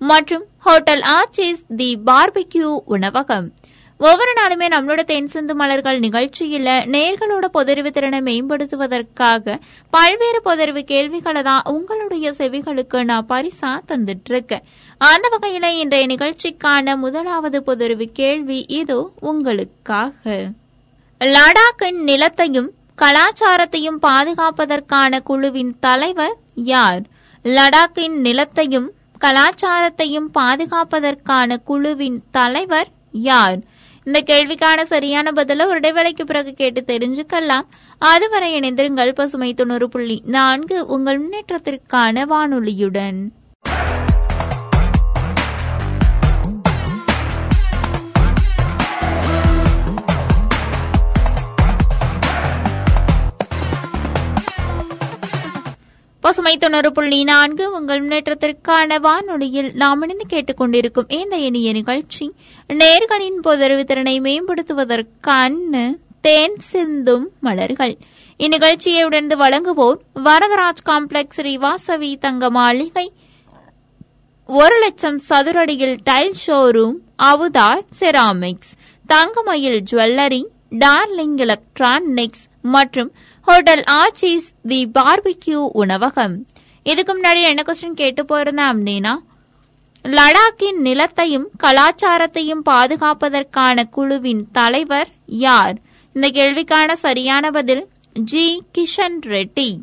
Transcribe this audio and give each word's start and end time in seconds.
மற்றும் 0.00 0.44
hotel 0.58 1.00
Archies 1.00 1.62
the 1.76 1.98
barbecue 2.06 2.78
உணவகம். 2.86 3.52
ஒவ்வொரு 4.00 4.32
நாளுமே 4.36 4.66
நம்மளோட 4.72 5.02
தென்சிந்து 5.10 5.54
மலர்கள் 5.54 6.00
நிகழ்ச்சியில 6.00 6.70
நேர்களோட 6.94 7.46
பொதறிவு 7.54 7.90
திறனை 7.90 8.20
மேம்படுத்துவதற்காக 8.20 9.60
பல்வேறு 9.90 10.40
பொதறிவு 10.44 10.78
கேள்விகளை 10.78 11.42
தான் 11.42 11.62
உங்களுடைய 11.64 12.32
செவிகளுக்கு 12.32 13.04
நான் 13.04 13.26
பரிசா 13.28 13.70
தந்துட்டு 13.88 14.24
இருக்கேன் 14.24 14.62
அந்த 14.98 15.28
வகையில 15.32 15.66
இன்றைய 15.78 16.06
நிகழ்ச்சிக்கான 16.06 16.96
முதலாவது 16.96 17.60
பொதறிவு 17.66 18.12
கேள்வி 18.12 18.64
இதோ 18.68 19.12
உங்களுக்காக. 19.20 20.52
லடாக்கின் 21.20 22.00
நிலத்தையும் 22.06 22.70
கலாச்சாரத்தையும் 23.02 23.98
பாதுகாப்பதற்கான 24.02 25.20
குழுவின் 25.20 25.76
தலைவர் 25.80 26.36
யார்? 26.54 27.02
லடாக்கின் 27.44 28.16
நிலத்தையும் 28.20 28.88
கலாச்சாரத்தையும் 29.24 30.28
பாதுகாப்பதற்கான 30.38 31.56
குழுவின் 31.56 32.22
தலைவர் 32.30 32.88
யார்? 33.12 33.58
இந்த 34.04 34.22
கேள்விக்கான 34.26 34.82
சரியான 34.82 35.30
பதில 35.30 35.66
ஒரு 35.66 35.80
இடைவேளைக்கு 35.80 36.22
பிறகு 36.24 36.52
கேட்டு 36.52 36.82
தெரிஞ்சுக்கலாம். 36.86 37.66
அதுவரை 37.98 38.54
இணைந்திருங்கள் 38.54 39.14
பசுமை 39.14 39.54
தொண்ணூறு 39.54 39.88
புள்ளி 39.88 40.22
நான்கு 40.24 40.86
உங்கள் 40.86 41.20
முன்னேற்றத்திற்கான 41.20 42.24
வானொலியுடன். 42.26 43.28
பசுமை 56.26 56.56
தொண்ணூறு 56.56 56.92
புள்ளி 56.92 57.24
நான்கு 57.24 57.72
உங்கள் 57.72 58.00
முன்னேற்றத்திற்கான 58.02 59.00
வானொலியில் 59.00 59.72
நாம் 59.74 60.02
இணைந்து 60.02 60.24
கேட்டுக்கொண்டிருக்கும் 60.28 61.12
இந்த 61.12 61.36
இனிய 61.36 61.72
நிகழ்ச்சி. 61.72 62.32
நேர்களின் 62.68 63.38
பொதறிவு 63.44 63.84
திறனை 63.84 64.20
மேம்படுத்துவதற்கான 64.20 65.94
தேன் 66.20 66.56
சிந்தும் 66.58 67.30
மலர்கள். 67.40 67.98
இந்நிகழ்ச்சியை 68.36 69.04
உடனே 69.04 69.34
வழங்குவோர் 69.34 69.98
வரதராஜ் 70.14 70.82
காம்ப்ளெக்ஸ் 70.84 71.40
ரிவாசவி 71.40 72.18
தங்க 72.18 72.50
மாளிகை 72.50 73.12
ஒரு 74.44 74.78
லட்சம் 74.78 75.20
சதுரடியில் 75.28 75.96
tile 76.04 76.34
showroom 76.46 76.96
Avatar 77.22 77.84
ceramics 78.00 78.74
Thangamayil 79.06 79.82
jewellery 79.90 80.42
Darling 80.70 81.36
electronics 81.36 82.44
மற்றும் 82.62 83.12
ஹோட்டல் 83.40 83.84
ஆச்சிஸ் 83.86 84.48
தி 84.62 84.90
பார்பிக்யூ 84.94 85.68
உணவகம். 85.72 86.46
இதுக்கு 86.82 87.20
முன்னாடி 87.20 87.42
என்ன 87.42 87.62
கொஸ்டின் 87.66 87.94
கேட்டு 87.94 88.22
போயிருந்தேன் 88.22 88.70
அப்படின்னா 88.72 89.14
லடாக்கின் 90.04 90.80
நிலத்தையும் 90.82 91.46
கலாச்சாரத்தையும் 91.62 92.62
பாதுகாப்பதற்கான 92.70 93.88
குழுவின் 93.88 94.46
தலைவர் 94.52 95.08
யார்? 95.26 95.76
இந்த 96.12 96.28
கேள்விக்கான 96.28 96.92
சரியான 96.92 97.50
பதில் 97.50 97.88
ஜி. 98.12 98.62
கிஷன் 98.78 99.18
ரெட்டி. 99.20 99.78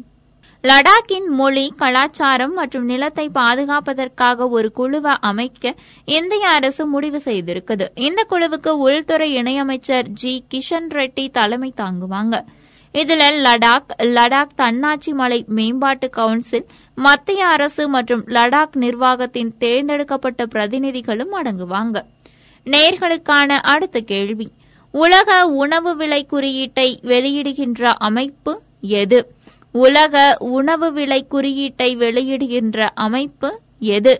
லடாக்கின் 0.67 1.25
மொழி 1.27 1.73
கலாச்சாரம் 1.77 2.53
மற்றும் 2.53 2.85
நிலத்தை 2.85 3.29
பாதுகாப்பதற்காக 3.29 4.47
ஒரு 4.49 4.71
குழுவை 4.71 5.15
அமைக்க 5.19 5.73
இந்திய 6.05 6.49
அரசு 6.49 6.85
முடிவு 6.85 7.21
செய்திருக்குது. 7.25 7.85
இந்த 7.95 8.25
குழுவுக்கு 8.29 8.67
உள்துறை 8.67 9.27
இணையமைச்சர் 9.37 10.07
ஜி. 10.07 10.45
கிஷன் 10.53 10.87
ரெட்டி 10.89 11.25
தலைமை 11.31 11.73
தாங்குவாங்க. 11.77 12.43
இதில் 12.91 13.25
லடாக் 13.45 13.91
லடாக் 13.97 14.55
தன்னாட்சி 14.55 15.13
மலை 15.13 15.45
மேம்பாட்டு 15.47 16.09
கவுன்சில் 16.09 16.65
மத்திய 16.95 17.45
அரசு 17.45 17.89
மற்றும் 17.89 18.25
லடாக் 18.27 18.75
நிர்வாகத்தின் 18.75 19.53
தேர்ந்தெடுக்கப்பட்ட 19.57 20.45
பிரதிநிதிகளும் 20.45 21.33
அடங்குவாங்க. 21.41 21.99
நேர்களுக்கான 22.65 23.59
அடுத்த 23.75 23.99
கேள்வி. 23.99 24.51
உலக 24.91 25.45
உணவு 25.45 25.95
விலை 25.95 26.25
குறியீட்டை 26.25 26.99
வெளியிடுகின்ற 27.03 27.93
அமைப்பு 28.09 28.61
எது? 28.81 29.19
உலக 29.73 30.37
உணவு 30.39 30.93
விலை 30.93 31.25
குறியீட்டை 31.27 31.97
வெளியிடுகின்ற 31.97 32.89
அமைப்பு 32.95 33.49
எது? 33.79 34.13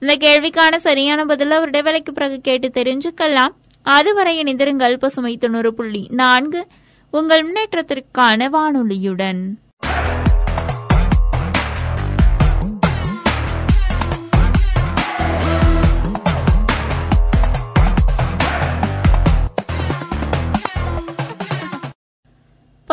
இந்த 0.00 0.16
கேள்விக்கான 0.16 0.76
சரியான 0.76 1.24
பதில் 1.24 1.50
ஒரு 1.50 1.70
இடைவேளைக்கு 1.70 2.12
பிறகு 2.12 2.40
கேட்டு 2.40 2.68
தெரிஞ்சுக்கலாம். 2.68 3.54
அதுவரை 3.82 4.42
இணைந்திருங்கள் 4.42 4.98
பசுமை 4.98 5.36
தொண்ணூறு 5.36 5.74
புள்ளி 5.74 6.08
நான்கு. 6.10 6.66
உங்கள் 7.10 7.44
முன்னேற்றத்திற்கான 7.46 8.48
வானொலியுடன். 8.52 9.40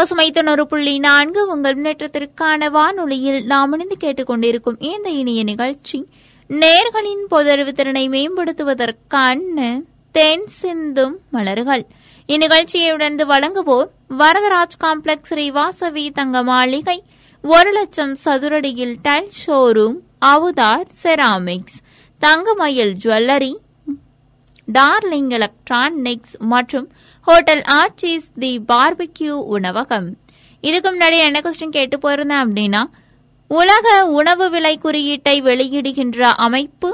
பசுமை 0.06 0.32
தொண்ணூறு 0.32 0.68
புள்ளி 0.68 1.00
நான்கு 1.00 1.48
உங்கள் 1.48 1.76
முன்னேற்றத்திற்கான 1.76 2.70
வானொலியில் 2.70 3.44
நாம் 3.44 3.72
இணைந்து 3.72 3.96
கேட்டுக்கொண்டிருக்கும் 4.00 4.76
இந்த 4.80 5.10
இனிய 5.10 5.44
நிகழ்ச்சி 5.44 6.06
நேர்களின் 6.50 7.24
பொதறிவு 7.32 7.72
திறனை 7.72 8.10
மேம்படுத்துவதற்கான 8.10 9.82
தென் 10.12 10.48
சிந்தும் 10.48 11.20
மலர்கள். 11.30 11.86
இந்நிகழ்ச்சியை 12.30 12.94
உடனே 12.94 13.24
வழங்குவோர் 13.24 13.90
வரதராஜ் 14.18 14.78
காம்ப்ளெக்ஸ் 14.84 15.24
ஸ்ரீ 15.24 15.52
வாசவி 15.52 16.12
தங்க 16.12 16.44
மாளிகை 16.44 17.04
ஒரு 17.44 17.72
லட்சம் 17.72 18.18
சதுரடியில் 18.26 18.96
tile 19.02 19.32
showroom 19.46 19.98
Avatar 20.26 20.88
ceramics 21.04 21.80
Thangamayil 22.22 22.96
jewellery 22.96 23.54
Darling 24.68 25.30
electronics 25.30 26.38
மற்றும் 26.40 26.88
ஹோட்டல் 27.28 27.62
ஆர்ச்சிஸ் 27.76 28.26
தி 28.42 28.50
பார்பிக்யூ 28.68 29.36
உணவகம். 29.56 30.08
இதுக்கு 30.62 30.90
முன்னாடி 30.90 31.18
என்ன 31.28 31.38
கொஸ்டின் 31.46 31.74
கேட்டு 31.76 31.96
போயிருந்தேன் 31.98 32.44
அப்படின்னா 32.46 32.82
உலக 33.48 33.94
உணவு 34.20 34.50
விலை 34.50 34.74
குறியீட்டை 34.78 35.34
வெளியிடுகின்ற 35.42 36.20
அமைப்பு 36.46 36.90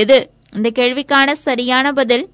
எது? 0.00 0.18
இந்த 0.56 0.70
கேள்விக்கான 0.78 1.32
சரியான 1.32 1.92
பதில் 1.92 2.24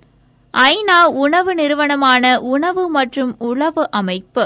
ஐநா 0.54 0.98
உணவு 1.24 1.54
நிறுவனமான 1.54 2.40
உணவு 2.54 2.84
மற்றும் 2.88 3.32
உளவு 3.50 3.90
அமைப்பு. 3.90 4.44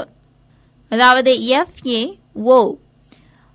அதாவது 0.91 1.31
எஃப்ஏஓ 1.59 2.59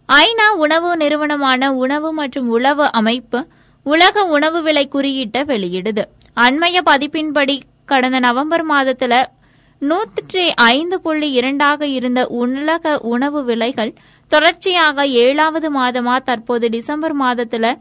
ஐநா 0.09 0.49
உணவு 0.65 0.97
நிறுவனமான 0.97 1.73
உணவு 1.85 2.13
மற்றும் 2.13 2.49
உளவு 2.49 2.87
அமைப்பு 2.93 3.43
உலக 3.83 4.25
உணவு 4.37 4.63
விலை 4.63 4.87
குறியீட்டை 4.89 5.43
வெளியிடுது. 5.53 6.07
அண்மைய 6.37 6.79
பதிப்பின்படி 6.93 7.59
கடந்த 7.85 8.19
நவம்பர் 8.19 8.67
மாதத்தில் 8.73 9.19
நூற்றி 9.83 10.53
ஐந்து 10.55 11.01
புள்ளி 11.01 11.31
இரண்டாக 11.31 11.87
இருந்த 11.87 12.27
உலக 12.27 12.99
உணவு 12.99 13.45
விலைகள் 13.45 13.95
தொடர்ச்சியாக 14.29 15.07
ஏழாவது 15.07 15.81
மாதமா 15.81 16.23
தற்போது 16.23 16.69
டிசம்பர் 16.69 17.13
மாதத்தில் 17.13 17.79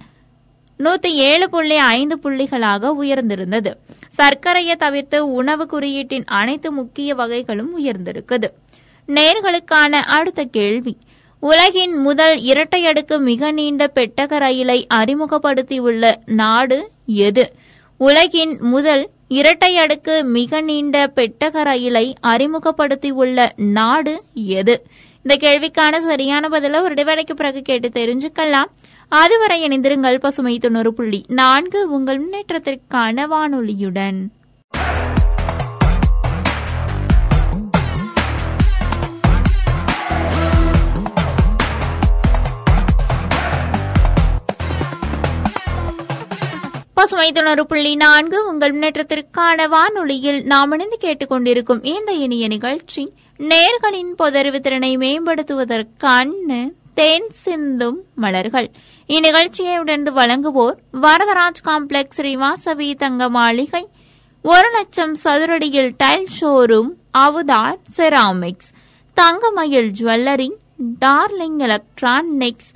நூத்தி 0.79 1.07
ஏழு 1.07 1.49
புள்ளி 1.49 1.75
ஐந்து 1.75 2.19
புள்ளிகளாக 2.23 2.93
உயர்ந்திருந்தது. 3.03 3.71
சர்க்கரையை 4.09 4.75
தவிர்த்து 4.75 5.31
உணவு 5.31 5.65
குறியீட்டின் 5.65 6.25
அனைத்து 6.25 6.71
முக்கிய 6.71 7.15
வகைகளும் 7.15 7.71
உயர்ந்திருக்குது. 7.79 8.47
நேர்களுக்கான 9.07 9.91
அடுத்த 9.91 10.43
கேள்வி. 10.43 10.97
உலகின் 11.39 11.97
முதல் 11.97 12.39
இரட்டை 12.39 12.85
அடுக்கு 12.85 13.19
மிக 13.19 13.51
நீண்ட 13.51 13.91
பெட்டக 13.95 14.37
ரயிலை 14.37 14.87
அறிமுகப்படுத்தியுள்ள 14.93 16.15
நாடு 16.25 16.91
எது? 17.05 17.53
உலகின் 17.97 18.57
முதல் 18.59 19.09
இரட்டை 19.29 19.77
அடுக்கு 19.77 20.23
மிக 20.23 20.61
நீண்ட 20.61 21.11
பெட்டக 21.15 21.61
ரயிலை 21.63 22.15
அறிமுகப்படுத்தியுள்ள 22.21 23.49
நாடு 23.55 24.23
எது? 24.33 24.87
இந்த 25.23 25.35
கேள்விக்கான 25.47 25.97
சரியான 25.97 26.47
பதில 26.47 26.81
ஒரு 26.81 26.93
இடைவேளைக்கு 26.93 27.33
பிறகு 27.35 27.61
கேட்டு 27.61 27.87
தெரிஞ்சுக்கலாம். 27.87 28.69
அதுவரை 29.09 29.63
இணைந்திருங்கள் 29.63 30.19
பசுமை 30.19 30.57
தொண்ணூறு 30.57 30.93
புள்ளி 30.93 31.25
நான்கு 31.27 31.91
உங்கள் 31.91 32.19
முன்னேற்றத்திற்கான 32.19 33.27
வானொலியுடன். 33.27 34.19
பசுமை 46.99 47.31
தொண்ணூறு 47.31 47.65
புள்ளி 47.65 47.95
நான்கு 47.95 48.37
உங்கள் 48.47 48.73
முன்னேற்றத்திற்கான 48.73 49.67
வானொலியில் 49.67 50.39
நாம் 50.43 50.71
இணைந்து 50.71 50.97
கேட்டுக்கொண்டிருக்கும் 51.01 51.79
இந்த 51.83 52.11
இனிய 52.11 52.47
நிகழ்ச்சி 52.47 53.13
நேர்களின் 53.39 54.09
பொதறிவு 54.17 54.59
திறனை 54.59 54.97
மேம்படுத்துவதற்கான 54.97 56.57
தேன் 56.93 57.29
சிந்தும் 57.29 57.99
மலர்கள். 58.15 58.71
இந்நிகழ்ச்சியை 59.07 59.75
உடந்து 59.77 60.11
வழங்குவோர் 60.11 60.75
வரதராஜ் 61.01 61.63
காம்ப்ளெக்ஸ் 61.63 62.17
ஸ்ரீவாசவி 62.17 62.95
தங்க 62.95 63.29
மாளிகை 63.29 63.83
ஒரு 64.41 64.69
லட்சம் 64.69 65.15
சதுரடியில் 65.23 65.91
tile 66.03 66.27
showroom 66.41 66.91
Avatar 67.17 67.79
ceramics 67.97 68.69
Thangamayil 69.13 69.91
jewellery 69.91 70.51
Darling 71.05 71.57
electronics 71.57 72.71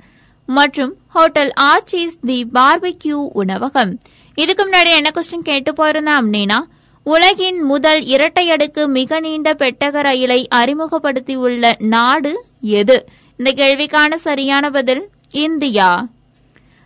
மற்றும் 0.48 0.96
ஹோட்டல் 1.08 1.52
ஆர்ச்சிஸ் 1.60 2.18
தி 2.20 2.48
பார்பிக்யூ 2.54 3.18
உணவகம். 3.32 4.00
இதுக்கு 4.34 4.62
முன்னாடி 4.64 4.90
என்ன 4.94 5.10
கொஸ்டின் 5.14 5.48
கேட்டு 5.48 5.72
போயிருந்தேன் 5.72 6.18
அப்படின்னா 6.20 6.58
உலகின் 7.02 7.62
முதல் 7.62 8.02
இரட்டை 8.04 8.50
அடுக்கு 8.50 8.88
மிக 8.88 9.20
நீண்ட 9.20 9.52
பெட்டக 9.52 10.00
ரயிலை 10.00 10.48
அறிமுகப்படுத்தியுள்ள 10.54 11.72
நாடு 11.78 12.44
எது? 12.60 13.06
இந்த 13.36 13.50
கேள்விக்கான 13.52 14.14
சரியான 14.14 14.70
பதில் 14.70 15.08
இந்தியா. 15.30 16.06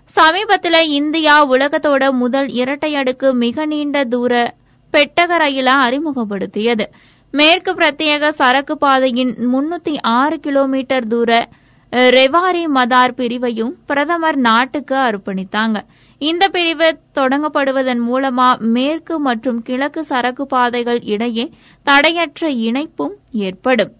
சமீபத்தில் 0.04 0.80
இந்தியா 0.88 1.50
உலகத்தோட 1.50 2.10
முதல் 2.12 2.48
இரட்டை 2.48 2.94
அடுக்கு 2.94 3.34
மிக 3.34 3.66
நீண்ட 3.66 4.04
தூர 4.04 4.54
பெட்டக 4.92 5.36
ரயிலை 5.36 5.72
அறிமுகப்படுத்தியது. 5.72 6.86
மேற்கு 7.30 7.72
பிரத்யேக 7.72 8.28
சரக்கு 8.28 8.78
பாதையின் 8.78 9.34
முன்னூத்தி 9.54 9.96
ஆறு 10.02 10.40
கிலோமீட்டர் 10.40 11.06
தூர 11.06 11.48
ரெவாரி 11.92 12.64
மதார் 12.74 13.12
பிரிவையும் 13.16 13.74
பிரதமர் 13.86 14.36
நாட்டுக்கு 14.36 14.96
அர்ப்பணித்தாங்க. 14.96 15.78
இந்த 16.18 16.48
பிரிவு 16.48 16.98
தொடங்கப்படுவதன் 17.14 18.00
மூலமா 18.10 18.58
மேற்கு 18.58 19.18
மற்றும் 19.18 19.62
கிழக்கு 19.62 20.04
சரக்கு 20.04 20.46
பாதைகள் 20.46 21.02
இடையே 21.02 21.50
தடையற்ற 21.82 22.50
இணைப்பும் 22.50 23.16
ஏற்படும். 23.32 23.92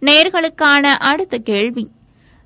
நேர்களுக்கான 0.00 0.82
அடுத்த 0.82 1.38
கேள்வி. 1.38 1.90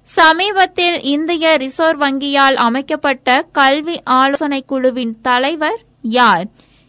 சமீபத்தில் 0.03 1.03
இந்திய 1.03 1.57
ரிசர்வ் 1.57 2.03
வங்கியால் 2.03 2.55
அமைக்கப்பட்ட 2.55 3.47
கல்வி 3.53 4.03
ஆலோசனை 4.03 4.65
குழுவின் 4.67 5.21
தலைவர் 5.23 5.81
யார்? 6.03 6.47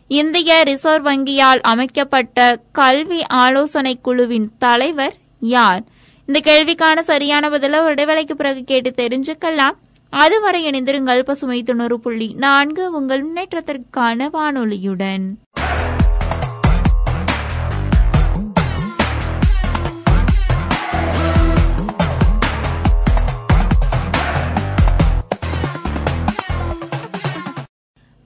இந்திய 0.08 0.64
ரிசர்வ் 0.64 1.08
வங்கியால் 1.08 1.60
அமைக்கப்பட்ட 1.62 2.62
கல்வி 2.72 3.26
ஆலோசனை 3.26 4.00
குழுவின் 4.02 4.52
தலைவர் 4.58 5.16
யார்? 5.40 5.84
இந்த 6.26 6.40
கேள்விக்கான 6.40 7.00
சரியான 7.00 7.50
பதில 7.50 7.80
ஒரு 7.80 7.94
இடைவேளைக்கு 7.94 8.32
பிறகு 8.32 8.64
கேட்டு 8.64 8.90
தெரிஞ்சுக்கலாம். 8.90 9.76
அதுவரை 10.14 10.68
இணைந்திருங்கள் 10.68 11.24
பசுமை 11.24 11.64
தொண்ணூறு 11.64 12.00
புள்ளி 12.00 12.34
நான்கு 12.38 12.92
உங்கள் 12.92 13.24
முன்னேற்றத்திற்கான 13.24 14.30
வானொலியுடன். 14.30 15.28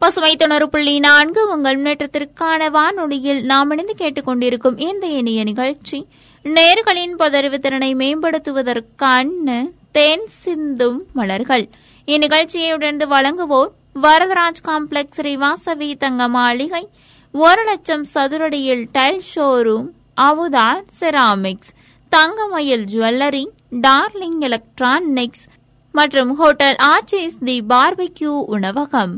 பசுமை 0.01 0.35
தொண்ணூறு 0.35 0.69
புள்ளி 0.69 0.99
நான்கு 0.99 1.49
உங்கள் 1.49 1.77
முன்னேற்றத்திற்கான 1.77 2.69
வானொலியில் 2.69 3.41
நாம் 3.45 3.71
இணைந்து 3.71 3.95
கேட்டுக்கொண்டிருக்கும் 3.97 4.79
இந்த 4.79 5.07
இணைய 5.07 5.43
நிகழ்ச்சி 5.43 5.99
நேர்களின் 6.45 7.13
பதறிவு 7.19 7.59
திறனை 7.59 7.95
மேம்படுத்துவதற்கான 7.95 9.47
தேன் 9.91 10.27
சிந்தும் 10.43 10.99
மலர்கள். 11.13 11.69
இந்நிகழ்ச்சியை 12.07 12.73
உடனே 12.73 13.05
வழங்குவோர் 13.05 13.71
வரதராஜ் 14.01 14.61
காம்ப்ளெக்ஸ் 14.67 15.17
ஸ்ரீவாசவி 15.17 15.97
தங்க 15.97 16.27
மாளிகை 16.27 16.89
ஒரு 17.31 17.63
லட்சம் 17.63 18.05
சதுரடியில் 18.13 18.85
tile 18.91 19.21
showroom 19.35 19.89
Avatar 20.21 20.83
ceramics 20.99 21.71
Thangamayil 22.09 22.85
jewellery 22.85 23.45
Darling 23.71 24.39
electronics 24.39 25.45
மற்றும் 25.91 26.35
ஹோட்டல் 26.35 26.75
ஆர்ச்சிஸ் 26.75 27.37
தி 27.43 27.63
பார்பிக்யூ 27.69 28.33
உணவகம். 28.55 29.13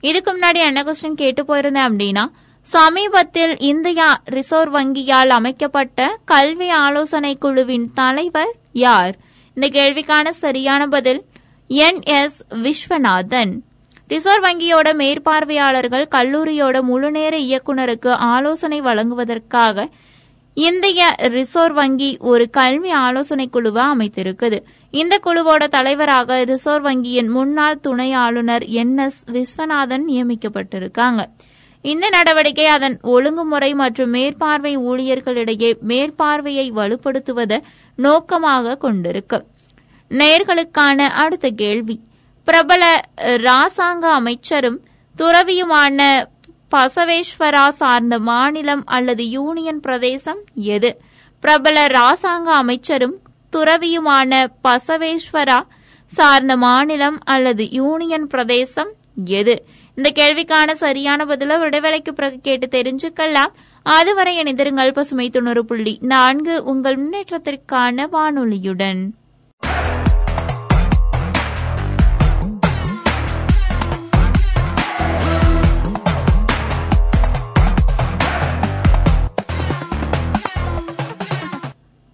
இதுக்கு 0.00 0.30
முன்னாடி 0.32 0.60
என்ன 0.68 0.82
கொஸ்டின் 0.82 1.20
கேட்டு 1.22 1.42
போயிருந்தேன் 1.42 1.88
அப்படின்னா 1.90 2.24
சமீபத்தில் 2.62 3.58
இந்தியா 3.58 4.20
ரிசர்வ் 4.24 4.74
வங்கியால் 4.76 5.28
அமைக்கப்பட்ட 5.28 6.18
கல்வி 6.24 6.70
ஆலோசனை 6.70 7.36
குழுவின் 7.36 7.92
தலைவர் 7.94 8.54
யார்? 8.72 9.14
இந்த 9.58 9.80
கேள்விக்கான 9.80 10.28
சரியான 10.28 10.86
பதில் 10.86 11.24
என் 11.66 12.02
எஸ் 12.02 12.42
விஸ்வநாதன். 12.54 13.52
ரிசர்வ் 14.08 14.44
வங்கியோட 14.44 14.88
மேற்பார்வையாளர்கள் 14.94 16.04
கல்லூரியோட 16.10 16.80
முழுநேர 16.80 17.38
இயக்குநருக்கு 17.38 18.08
ஆலோசனை 18.08 18.80
வழங்குவதற்காக 18.80 19.88
இந்திய 20.54 21.14
ரிசர்வ் 21.16 21.74
வங்கி 21.74 22.16
ஒரு 22.20 22.50
கல்வி 22.50 22.90
ஆலோசனை 22.90 23.48
குழுவை 23.48 23.84
அமைத்திருக்குது. 23.84 24.62
இந்த 24.90 25.20
குழுவோட 25.24 25.68
தலைவராக 25.68 26.44
ரிசர்வ் 26.44 26.86
வங்கியின் 26.86 27.28
முன்னாள் 27.28 27.80
துணை 27.80 28.12
ஆளுநர் 28.12 28.64
என் 28.64 28.98
எஸ் 28.98 29.24
விஸ்வநாதன் 29.30 30.04
நியமிக்கப்பட்டிருக்காங்க. 30.10 31.22
இந்த 31.90 32.06
நடவடிக்கை 32.14 32.66
அதன் 32.74 32.96
ஒழுங்குமுறை 33.14 33.68
மற்றும் 33.80 34.12
மேற்பார்வை 34.16 34.72
ஊழியர்களிடையே 34.90 35.70
மேற்பார்வையை 35.90 36.66
வலுப்படுத்துவதை 36.78 37.58
நோக்கமாக 37.98 38.78
கொண்டிருக்கு. 38.84 39.38
நேர்களுக்கான 40.10 41.08
அடுத்த 41.22 41.46
கேள்வி. 41.62 41.96
பிரபல 42.48 42.82
ராசாங்க 43.46 44.04
அமைச்சரும் 44.20 44.78
துறவியுமான 45.18 46.00
பசவேஸ்வரா 46.74 47.64
சார்ந்த 47.80 48.14
மாநிலம் 48.30 48.84
அல்லது 48.96 49.24
யூனியன் 49.36 49.80
பிரதேசம் 49.80 50.40
எது? 50.74 50.90
பிரபல 51.42 51.86
ராசாங்க 51.98 52.48
அமைச்சரும் 52.62 53.16
துறவியுமான 53.52 54.30
பசவேஸ்வரா 54.68 55.58
சார்ந்த 56.10 56.56
மாநிலம் 56.66 57.18
அல்லது 57.34 57.64
யூனியன் 57.80 58.26
பிரதேசம் 58.26 58.90
எது? 59.40 59.54
இந்த 59.98 60.10
கேள்விக்கான 60.14 60.72
சரியான 60.72 61.24
பதில 61.24 61.58
விடைவேளைக்கு 61.58 62.14
பிறகு 62.14 62.38
கேட்டு 62.42 62.66
தெரிஞ்சுக்கலாம். 62.66 63.52
அதுவரை 63.82 64.32
இணைந்திருங்கள் 64.38 64.92
பசுமை 64.92 65.30
தொண்ணூறு 65.30 65.64
புள்ளி 65.64 65.98
நான்கு 66.14 66.64
உங்கள் 66.64 66.98
முன்னேற்றத்திற்கான 67.02 68.08
வானொலியுடன். 68.16 69.00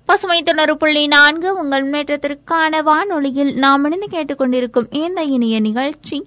பசுமை 0.08 0.42
தொண்ணூறு 0.42 0.76
புள்ளி 0.76 1.06
நான்கு 1.06 1.48
உங்கள் 1.60 1.84
முன்னேற்றத்திற்கான 1.84 2.82
வானொலியில் 2.82 3.52
நாம் 3.54 3.84
இணைந்து 3.84 4.08
கேட்டுக்கொண்டிருக்கும் 4.14 4.88
இந்த 4.90 5.22
இணைய 5.36 5.60
நிகழ்ச்சி 5.60 6.18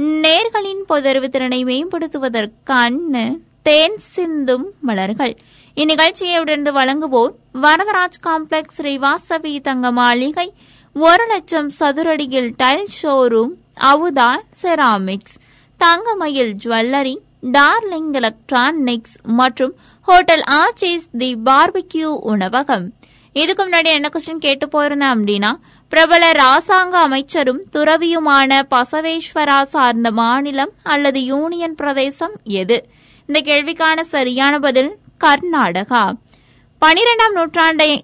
நேர்களின் 0.00 0.82
பொதறிவு 0.88 1.28
திறனை 1.28 1.64
மேம்படுத்துவதற்கான 1.64 3.40
தேன் 3.62 3.98
சிந்தும் 3.98 4.72
மலர்கள். 4.80 5.36
இந்நிகழ்ச்சியை 5.76 6.40
உடனே 6.40 6.70
வழங்குவோர் 6.70 7.32
வரதராஜ் 7.52 8.18
காம்ப்ளெக்ஸ் 8.22 8.78
ஸ்ரீவாசவி 8.78 9.60
தங்க 9.60 9.90
மாளிகை 9.90 10.54
ஒரு 10.92 11.26
லட்சம் 11.26 11.70
சதுரடியில் 11.80 12.52
tile 12.56 12.88
showroom 13.02 13.52
அவுதா 13.80 14.30
ceramics 14.62 15.36
Thangamayil 15.76 16.54
jewellery 16.64 17.16
Darling 17.42 18.12
electronics 18.12 19.16
மற்றும் 19.22 19.74
ஹோட்டல் 20.00 20.42
ஆச்சிஸ் 20.50 21.06
தி 21.18 21.38
பார்பிக்யூ 21.44 22.10
உணவகம். 22.32 22.92
இதுக்கு 23.32 23.62
முன்னாடி 23.64 23.84
என்ன 23.84 24.08
கொஸ்டின் 24.08 24.36
கேட்டு 24.36 24.66
போயிருந்தேன் 24.66 25.12
அப்படின்னா 25.14 25.54
பிரபல 25.90 26.32
ராசாங்க 26.32 26.90
அமைச்சரும் 26.90 27.62
துறவியுமான 27.72 28.62
பசவேஸ்வரா 28.70 29.62
சார்ந்த 29.62 30.10
மாநிலம் 30.10 30.72
அல்லது 30.82 31.24
யூனியன் 31.24 31.74
பிரதேசம் 31.74 32.32
எது? 32.44 32.88
இந்த 33.26 33.40
கேள்விக்கான 33.40 34.00
சரியான 34.00 34.58
பதில் 34.58 34.98
கர்நாடகா. 35.24 36.12
பனிரெண்டாம் 36.80 37.34
நூற்றாண்டை 37.34 38.02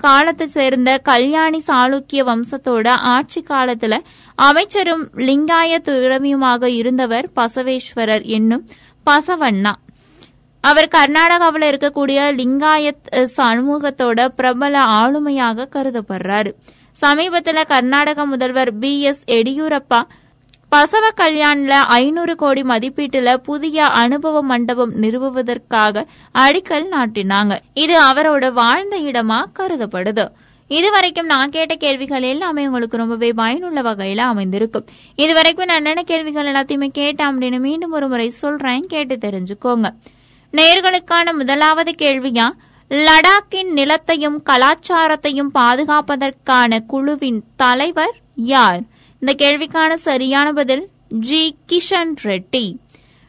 காலத்தை 0.00 0.46
சேர்ந்த 0.46 0.98
கல்யாணி 0.98 1.62
சாளுக்கிய 1.66 2.22
வம்சத்தோட 2.22 2.88
ஆட்சி 2.88 3.44
காலத்துல 3.48 4.00
அமைச்சரும் 4.34 5.10
லிங்காய 5.14 5.78
துறவியுமாக 5.78 6.64
இருந்தவர் 6.64 7.30
பசவேஸ்வரர் 7.36 8.24
என்னும் 8.24 8.68
பசவண்ணா. 9.10 9.72
அவர் 10.60 10.88
கர்நாடகாவில் 10.88 11.70
இருக்கக்கூடிய 11.70 12.34
லிங்காயத் 12.34 13.30
சமூகத்தோட 13.36 14.28
பிரபல 14.28 14.84
ஆளுமையாக 14.84 15.68
கருதப்படுறாரு. 15.74 16.52
சமீபத்தில் 16.92 17.64
கர்நாடக 17.64 18.26
முதல்வர் 18.26 18.78
பி 18.78 19.00
எஸ் 19.00 19.24
எடியூரப்பா 19.26 20.02
பசவ 20.68 21.08
கல்யாண்ல 21.16 21.68
ஐநூறு 21.68 22.36
கோடி 22.36 22.62
மதிப்பீட்டுல 22.62 23.34
புதிய 23.36 23.86
அனுபவ 23.86 24.42
மண்டபம் 24.42 24.94
நிறுவுவதற்காக 24.94 26.06
அடிக்கல் 26.38 26.86
நாட்டினாங்க. 26.90 27.58
இது 27.74 28.02
அவரோட 28.02 28.52
வாழ்ந்த 28.52 28.98
இடமா 28.98 29.44
கருதப்படுது. 29.58 30.28
இதுவரைக்கும் 30.68 31.26
நான் 31.26 31.50
கேட்ட 31.50 31.74
கேள்விகள் 31.74 32.22
எல்லாமே 32.22 32.66
உங்களுக்கு 32.66 32.96
ரொம்பவே 32.96 33.32
பயனுள்ள 33.32 33.82
வகையில 33.82 34.16
அமைந்திருக்கும். 34.16 34.86
இதுவரைக்கும் 35.14 35.66
நான் 35.66 35.76
என்னென்ன 35.76 36.02
கேள்விகள் 36.02 36.46
எல்லாத்தையுமே 36.46 36.88
கேட்டேன் 36.88 37.28
அப்படின்னு 37.28 37.58
மீண்டும் 37.58 37.90
ஒரு 37.90 38.08
முறை 38.08 38.28
சொல்றேன் 38.28 38.86
கேட்டு 38.86 39.16
தெரிஞ்சுக்கோங்க. 39.16 39.90
நேர்களுக்கான 40.52 41.32
முதலாவது 41.32 41.94
கேள்வியா 41.98 42.50
லடாக்கின் 42.90 43.70
நிலத்தையும் 43.74 44.42
கலாச்சாரத்தையும் 44.50 45.50
பாதுகாப்பதற்கான 45.54 46.80
குழுவின் 46.86 47.44
தலைவர் 47.56 48.16
யார்? 48.34 48.80
இந்த 49.20 49.46
கேள்விக்கான 49.46 49.94
சரியான 49.94 50.52
பதில் 50.52 50.88
ஜி. 51.08 51.56
கிஷன் 51.68 52.14
ரெட்டி. 52.22 52.76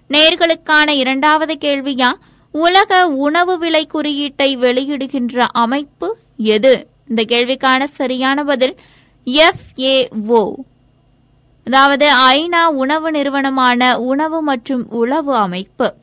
நேர்களுக்கான 0.09 0.89
இரண்டாவது 0.89 1.57
கேள்வியா 1.61 2.09
உலக 2.51 3.07
உணவு 3.07 3.57
விலை 3.57 3.85
குறியீட்டை 3.85 4.57
வெளியிடுகின்ற 4.57 5.47
அமைப்பு 5.51 6.17
எது? 6.37 6.87
இந்த 7.07 7.21
கேள்விக்கான 7.27 7.83
சரியான 7.83 8.43
பதில் 8.43 8.75
எஃப்ஏஓ 9.25 10.53
அதாவது 11.63 12.07
ஐநா 12.15 12.65
உணவு 12.65 13.11
நிறுவனமான 13.11 13.99
உணவு 13.99 14.41
மற்றும் 14.41 14.89
உளவு 14.89 15.35
அமைப்பு. 15.35 15.93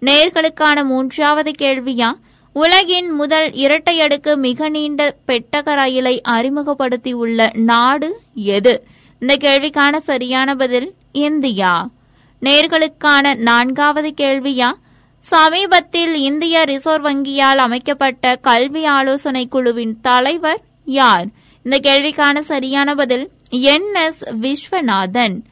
நேர்களுக்கான 0.00 0.84
மூன்றாவது 0.84 1.50
கேள்வியா 1.58 2.14
உலகின் 2.56 3.10
முதல் 3.10 3.52
இரட்டை 3.52 4.00
அடுக்கு 4.00 4.36
மிக 4.36 4.68
நீண்ட 4.68 5.16
பெட்டக 5.28 5.74
ரயிலை 5.74 6.20
அறிமுகப்படுத்தியுள்ள 6.28 7.56
நாடு 7.56 8.20
எது? 8.34 8.86
இந்த 9.18 9.36
கேள்விக்கான 9.36 9.96
சரியான 9.96 10.54
பதில் 10.54 10.94
இந்தியா. 11.12 11.90
நேர்களுக்கான 12.40 13.34
நான்காவது 13.36 14.14
கேள்வியா? 14.16 14.72
சமீபத்தில் 15.20 16.14
இந்திய 16.14 16.64
ரிசர்வ் 16.64 17.06
வங்கியால் 17.06 17.56
அமைக்கப்பட்ட 17.56 18.36
கல்வி 18.36 18.84
ஆலோசனை 18.84 19.48
குழுவின் 19.48 20.00
தலைவர் 20.00 20.62
யார்? 20.84 21.26
இந்த 21.62 21.90
கேள்விக்கான 21.90 22.38
சரியான 22.38 22.94
பதில் 22.94 23.30
என் 23.50 23.94
எஸ் 23.94 24.24
விஸ்வநாதன். 24.28 25.42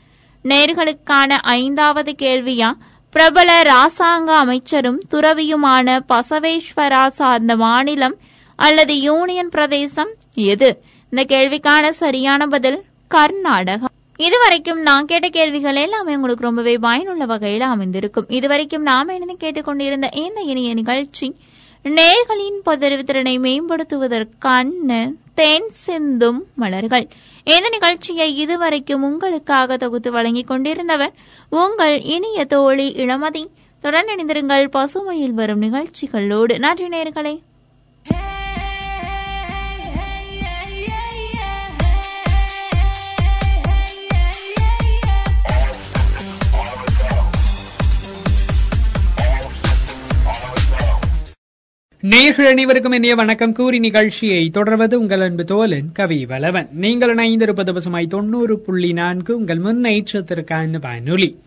நேர்களுக்கான 0.44 1.30
ஐந்தாவது 1.30 2.14
கேள்வியா? 2.23 2.73
பிரபல 3.14 3.62
ராசாங்க 3.62 4.30
அமைச்சரும் 4.42 5.00
துறவியுமான 5.11 6.00
பசவேஸ்வரா 6.09 7.06
சார்ந்த 7.06 7.56
மாநிலம் 7.56 8.16
அல்லது 8.56 9.00
யூனியன் 9.00 9.49
பிரதேசம் 9.49 10.11
எது? 10.35 10.83
இந்த 11.11 11.37
கேள்விக்கான 11.37 11.88
சரியான 11.88 12.47
பதில் 12.47 12.83
கர்நாடகா. 13.14 13.85
இதுவரைக்கும் 14.16 14.80
நான் 14.80 15.04
கேட்ட 15.04 15.28
கேள்விகள் 15.28 15.76
எல்லாமே 15.76 16.14
உங்களுக்கு 16.14 16.44
ரொம்பவே 16.44 16.76
பயனுள்ள 16.76 17.25
வகையில் 17.25 17.61
அமைந்திருக்கும். 17.61 18.28
இதுவரைக்கும் 18.28 18.83
நாம 18.83 19.14
இணைந்து 19.14 19.37
கேட்டுக்கொண்டிருந்த 19.37 20.09
இந்த 20.14 20.40
இனிய 20.40 20.75
நிகழ்ச்சி 20.75 21.35
நேர்களின் 21.85 22.59
பதறிவு 22.66 23.02
திறனை 23.02 23.38
மேம்படுத்துவதற்கான 23.38 25.12
தேன் 25.34 25.68
சிந்தும் 25.70 26.44
மலர்கள் 26.54 27.08
இந்த 27.44 27.68
நிகழ்ச்சியை 27.68 28.36
இதுவரைக்கும் 28.36 29.02
உங்களுக்காக 29.02 29.76
தொகுத்து 29.76 30.10
வழங்கிக் 30.10 30.50
கொண்டிருந்தவர் 30.50 31.12
உங்கள் 31.48 32.00
இனிய 32.00 32.44
தோழி 32.44 32.94
இளமதி. 32.96 33.46
தொடர்ந்து 33.80 34.12
இணைந்திருங்கள் 34.14 34.68
பசுமையில் 34.68 35.30
வரும் 35.30 35.58
நிகழ்ச்சிகளோடு. 35.58 36.58
நன்றி 36.58 36.86
நேர்களே 36.86 37.34
நேர்கள் 52.11 52.49
அனைவருக்கும் 52.49 52.92
இனிய 52.92 53.14
வணக்கம். 53.14 53.52
கூறி 53.52 53.78
நிகழ்ச்சியை 53.78 54.50
தொடர்வது 54.50 55.00
உங்கள் 55.00 55.20
அன்பு 55.20 55.42
தோலன் 55.42 55.92
கவி 55.92 56.25
வலவன் 56.25 56.68
நீங்கள் 56.73 57.14
இணைந்திருப்பது 57.14 57.73
பசுமாய் 57.73 58.06
தொண்ணூறு 58.06 58.58
புள்ளி 58.58 58.92
நான்கு 58.92 59.37
உங்கள் 59.37 59.58
முன்னேற்றத்திற்கான 59.58 60.80
வானொலி. 60.80 61.38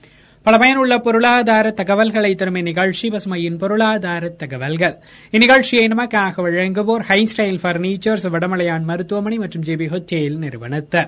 பல 0.44 0.58
பயனுள்ள 0.58 0.98
பொருளாதார 0.98 1.72
தகவல்களை 1.72 2.36
தரும் 2.36 2.56
இந்நிகழ்ச்சி 2.56 3.10
பசுமையின் 3.10 3.58
பொருளாதார 3.58 4.30
தகவல்கள். 4.30 4.96
இந்நிகழ்ச்சியை 5.32 5.86
நமக்காக 5.88 6.42
வழங்குவோர் 6.42 7.04
ஹை 7.10 7.30
ஸ்டைல் 7.38 7.60
பர்னிச்சர்ஸ் 7.64 8.28
வடமலையான் 8.30 8.84
மருத்துவமனை 8.84 9.38
மற்றும் 9.38 9.64
ஜேபி 9.64 9.90
ஹோட்டேல் 9.90 10.38
நிறுவனத்தர். 10.38 11.08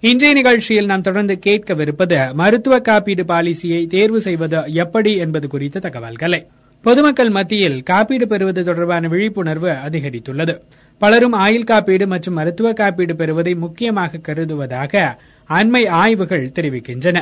இன்றைய 0.00 0.34
நிகழ்ச்சியில் 0.34 0.86
நாம் 0.86 1.00
தொடர்ந்து 1.00 1.38
கேட்கவிருப்பது 1.46 2.32
மருத்துவ 2.32 2.78
காப்பீடு 2.78 3.24
பாலிசியை 3.24 3.86
தேர்வு 3.86 4.20
செய்வது 4.20 4.62
எப்படி 4.66 5.16
என்பது 5.16 5.48
குறித்த 5.48 5.78
தகவல்களை. 5.78 6.46
பொதுமக்கள் 6.84 7.30
மத்தியில் 7.30 7.82
காப்பீடு 7.82 8.26
பெறுவது 8.26 8.64
தொடர்பான 8.64 9.08
விழிப்புணர்வு 9.08 9.70
அதிகரித்துள்ளது. 9.86 10.54
பலரும் 10.98 11.32
ஆயுள் 11.32 11.64
காப்பீடு 11.64 12.06
மற்றும் 12.06 12.34
மருத்துவ 12.34 12.72
காப்பீடு 12.72 13.16
பெறுவதை 13.16 13.54
முக்கியமாக 13.54 14.18
கருதுவதாக 14.18 15.18
அண்மை 15.50 15.88
ஆய்வுகள் 15.88 16.52
தெரிவிக்கின்றன. 16.58 17.18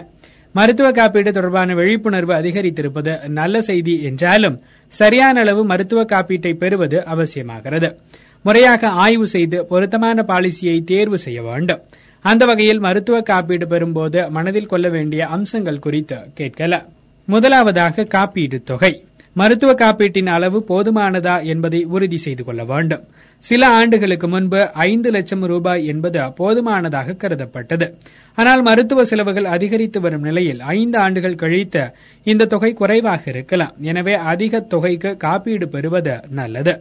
மருத்துவ 0.53 0.91
காப்பீடு 0.91 1.33
தொடர்பான 1.33 1.75
விழிப்புணர்வு 1.75 2.35
அதிகரித்திருப்பது 2.35 3.29
நல்ல 3.29 3.63
செய்தி 3.63 4.03
என்றாலும் 4.03 4.59
சரியான 4.89 5.41
அளவு 5.41 5.65
மருத்துவ 5.65 6.03
காப்பீட்டை 6.03 6.53
பெறுவது 6.55 7.01
அவசியமாகிறது. 7.15 7.91
முறையாக 8.43 8.89
ஆய்வு 8.89 9.27
செய்து 9.27 9.67
பொருத்தமான 9.67 10.25
பாலிசியை 10.29 10.85
தேர்வு 10.85 11.19
செய்ய 11.19 11.43
வேண்டும். 11.43 11.81
அந்த 12.25 12.45
வகையில் 12.45 12.79
மருத்துவ 12.79 13.21
காப்பீடு 13.21 13.67
பெறும்போது 13.67 14.29
மனதில் 14.29 14.67
கொள்ள 14.67 14.89
வேண்டிய 14.89 15.27
அம்சங்கள் 15.27 15.79
குறித்து 15.79 16.17
கேட்கல 16.41 16.83
முதலாவதாக 17.29 18.05
காப்பீடு 18.05 18.63
தொகை. 18.63 18.93
மருத்துவ 19.35 19.73
காப்பீட்டின் 19.75 20.27
அளவு 20.27 20.65
போதுமானதா 20.69 21.45
என்பதை 21.45 21.85
உறுதி 21.85 22.17
செய்து 22.17 22.45
கொள்ள 22.45 22.65
வேண்டும். 22.65 23.05
சில 23.39 23.69
ஆண்டுகளுக்கு 23.69 24.29
முன்பு 24.29 24.61
ஐந்து 24.73 25.11
லட்சம் 25.11 25.43
ரூபாய் 25.43 25.87
என்பது 25.87 26.33
போதுமானதாக 26.33 27.17
கருதப்பட்டது. 27.23 27.87
ஆனால் 28.35 28.63
மருத்துவ 28.63 29.05
செலவுகள் 29.05 29.45
அதிகரித்து 29.45 30.01
வரும் 30.01 30.21
நிலையில் 30.21 30.61
ஐந்து 30.61 30.99
ஆண்டுகள் 30.99 31.35
கழித்து 31.35 31.83
இந்த 32.25 32.45
தொகை 32.45 32.73
குறைவாக 32.73 33.23
இருக்கலாம். 33.27 33.75
எனவே 33.81 34.15
அதிக 34.15 34.61
தொகைக்கு 34.61 35.17
காப்பீடு 35.17 35.69
பெறுவது 35.69 36.21
நல்லது. 36.31 36.75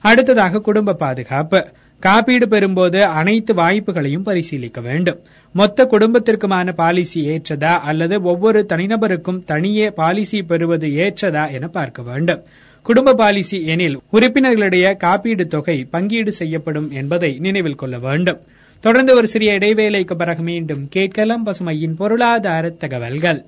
அடுத்ததாக 0.00 0.60
குடும்ப 0.60 0.94
பாதுகாப்பு. 0.94 1.66
காப்பீடு 2.00 2.46
பெறும்போது 2.46 3.00
அனைத்து 3.02 3.54
வாய்ப்புகளையும் 3.54 4.24
பரிசீலிக்க 4.24 4.80
வேண்டும். 4.80 5.20
மொத்த 5.58 5.84
குடும்பத்திற்குமான 5.84 6.72
பாலிசி 6.72 7.20
ஏற்றதா 7.28 7.72
அல்லது 7.90 8.22
ஒவ்வொரு 8.22 8.66
தனிநபருக்கும் 8.68 9.44
தனியே 9.44 9.90
பாலிசி 9.90 10.42
பெறுவது 10.42 10.86
ஏற்றதா 10.86 11.44
என 11.52 11.68
பார்க்க 11.68 12.02
வேண்டும். 12.02 12.42
குடும்ப 12.82 13.14
பாலிசி 13.14 13.64
எனில் 13.64 13.96
உறுப்பினர்களிடையே 14.12 14.96
காப்பீடு 14.96 15.46
தொகை 15.46 15.84
பங்கீடு 15.84 16.32
செய்யப்படும் 16.32 16.90
என்பதை 16.90 17.38
நினைவில் 17.38 17.74
கொள்ள 17.74 17.98
வேண்டும். 17.98 18.40
தொடர்ந்து 18.80 19.14
ஒரு 19.14 19.28
சிறிய 19.28 19.52
இடைவேளைக்கு 19.52 20.16
பிறகு 20.16 20.42
மீண்டும் 20.42 20.88
கேட்கலாம் 20.88 21.46
பசுமையின் 21.46 21.96
பொருளாதார 21.96 22.68
தகவல்கள். 22.68 23.40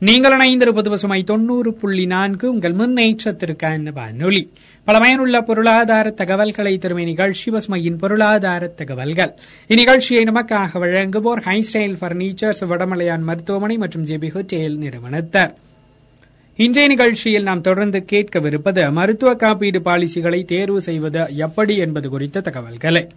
நீங்கள் 0.00 0.32
இணைந்திருப்பது 0.32 0.88
பசுமை 0.88 1.22
தொண்ணூறு 1.22 1.74
புள்ளி 1.74 2.06
நான்கு. 2.06 2.50
உங்கள் 2.50 2.72
முன்னேற்றத்திற்கான 2.72 3.92
வானொலி 3.92 4.52
பல 4.84 4.98
பயனுள்ள 4.98 5.40
பொருளாதார 5.40 6.10
தகவல்களை 6.10 6.78
தரும் 6.78 6.98
நிகழ்ச்சி 6.98 7.50
பசுமையின் 7.50 7.98
பொருளாதார 7.98 8.66
தகவல்கள். 8.66 9.34
இந்நிகழ்ச்சியை 9.68 10.22
நமக்காக 10.22 10.78
வழங்குவோர் 10.78 11.42
ஹைஸ்டைல் 11.48 11.96
பர்னிச்சர்ஸ் 12.00 12.60
வடமலையான் 12.60 13.20
மருத்துவமனை 13.20 13.76
மற்றும் 13.76 14.06
ஜெபி 14.06 14.30
ஹோட்டேல் 14.30 14.78
நிறுவனத்தர். 14.78 15.54
இன்றைய 16.56 16.88
நிகழ்ச்சியில் 16.88 17.42
நாம் 17.42 17.60
தொடர்ந்து 17.60 18.04
கேட்கவிருப்பது 18.12 18.92
மருத்துவ 18.92 19.34
காப்பீடு 19.34 19.78
பாலிசிகளை 19.78 20.44
தேர்வு 20.44 20.80
செய்வது 20.80 21.26
எப்படி 21.36 21.76
என்பது 21.76 22.08
குறித்த 22.08 22.40
தகவல்களை. 22.40 23.08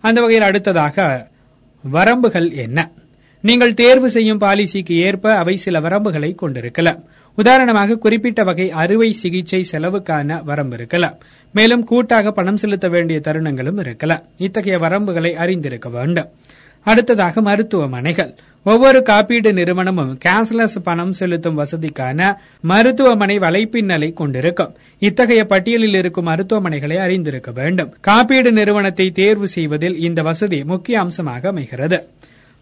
அந்த 0.00 0.20
வகையில் 0.20 0.46
அடுத்ததாக 0.46 1.28
வரம்புகள் 1.92 2.52
என்ன? 2.52 2.90
நீங்கள் 3.48 3.74
தேர்வு 3.74 4.08
செய்யும் 4.10 4.40
பாலிசிக்கு 4.40 4.94
ஏற்ப 5.08 5.34
அவை 5.36 5.54
சில 5.64 5.80
வரம்புகளை 5.80 6.34
கொண்டிருக்கலாம். 6.34 7.00
உதாரணமாக 7.38 7.98
குறிப்பிட்ட 8.04 8.40
வகை 8.42 8.66
அறுவை 8.82 9.08
சிகிச்சை 9.12 9.60
செலவுக்கான 9.72 10.38
வரம்பு 10.44 10.74
இருக்கலாம். 10.74 11.16
மேலும் 11.54 11.84
கூட்டாக 11.84 12.32
பணம் 12.32 12.60
செலுத்த 12.62 12.86
வேண்டிய 12.88 13.20
தருணங்களும் 13.26 13.78
இருக்கலாம். 13.78 14.22
இத்தகைய 14.38 14.76
வரம்புகளை 14.78 15.32
அறிந்திருக்க 15.44 15.88
வேண்டும். 15.88 16.30
அடுத்ததாக 16.86 17.40
மருத்துவமனைகள். 17.40 18.32
ஒவ்வொரு 18.66 19.02
காப்பீடு 19.02 19.52
நிறுவனமும் 19.52 20.12
கேஷ்லெஸ் 20.24 20.78
பணம் 20.82 21.12
செலுத்தும் 21.12 21.58
வசதிக்கான 21.58 22.20
மருத்துவமனை 22.72 23.36
வலைப்பின்னலை 23.36 24.12
கொண்டிருக்கும். 24.12 24.72
இத்தகைய 24.98 25.44
பட்டியலில் 25.44 25.94
இருக்கும் 25.94 26.28
மருத்துவமனைகளை 26.28 26.98
அறிந்திருக்க 27.06 27.50
வேண்டும். 27.50 27.92
காப்பீடு 28.00 28.52
நிறுவனத்தை 28.52 29.08
தேர்வு 29.10 29.48
செய்வதில் 29.48 29.98
இந்த 30.08 30.22
வசதி 30.22 30.60
முக்கிய 30.64 30.98
அம்சமாக 30.98 31.48
அமைகிறது. 31.48 32.00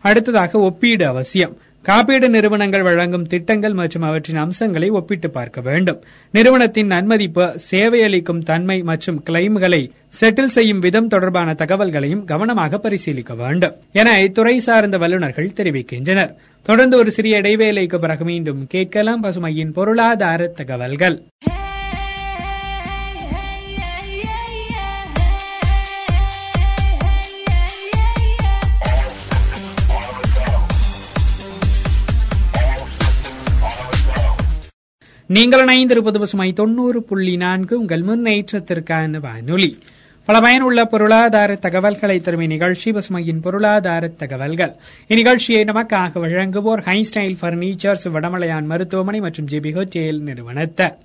அடுத்ததாக 0.04 0.58
ஒப்பீடு 0.58 1.06
அவசியம். 1.06 1.54
காப்பீடு 1.82 2.28
நிறுவனங்கள் 2.28 2.82
வழங்கும் 2.82 3.26
திட்டங்கள் 3.26 3.72
மற்றும் 3.72 4.02
அவற்றின் 4.02 4.36
அம்சங்களை 4.36 4.88
ஒப்பிட்டு 4.88 5.28
பார்க்க 5.30 5.60
வேண்டும். 5.60 5.98
நிறுவனத்தின் 6.30 6.86
நன்மதிப்பு 6.86 7.44
சேவையளிக்கும் 7.70 8.42
தன்மை 8.42 8.82
மற்றும் 8.82 9.18
கிளைம்களை 9.30 9.80
செட்டில் 10.20 10.54
செய்யும் 10.56 10.78
விதம் 10.78 11.06
தொடர்பான 11.06 11.52
தகவல்களையும் 11.52 12.24
கவனமாக 12.24 12.78
பரிசீலிக்க 12.78 13.34
வேண்டும் 13.34 13.76
என 13.92 14.16
இத்துறை 14.22 14.56
சார்ந்த 14.56 14.98
வல்லுநர்கள் 14.98 15.56
தெரிவிக்கின்றனர். 15.56 16.34
தொடர்ந்து 16.62 16.96
ஒரு 16.96 17.10
சிறிய 17.10 17.40
இடைவேளைக்கு 17.40 17.98
பிறகு 17.98 18.24
மீண்டும் 18.24 18.66
கேட்கலாம் 18.66 19.22
பசுமையின் 19.22 19.72
பொருளாதார 19.72 20.46
தகவல்கள். 20.60 21.18
நீங்கள் 35.26 35.64
இணைந்திருப்பது 35.64 36.18
பசுமை 36.18 36.52
தொண்ணூறு 36.52 37.02
புள்ளி 37.02 37.36
நான்கு. 37.36 37.78
உங்கள் 37.80 38.02
முன்னேற்றத்திற்கான 38.02 39.20
வானொலி. 39.20 39.78
பல 40.24 40.40
பயனுள்ள 40.40 40.84
பொருளாதார 40.84 41.54
தகவல்களை 41.54 42.20
தரும் 42.20 42.40
இந்நிகழ்ச்சி 42.40 42.90
பசுமையின் 42.90 43.40
பொருளாதார 43.40 44.08
தகவல்கள். 44.08 44.72
இந்நிகழ்ச்சியை 45.08 45.62
நமக்காக 45.70 46.20
வழங்குவோர் 46.24 46.82
ஹை 46.82 47.08
ஸ்டைல் 47.10 47.36
பர்னிச்சர்ஸ் 47.40 48.04
வடமலையான் 48.04 48.64
மருத்துவமனை 48.64 49.20
மற்றும் 49.20 49.48
ஜிபி 49.48 49.72
ஹோட்டேல் 49.78 50.20
நிறுவனத்தார் 50.20 50.96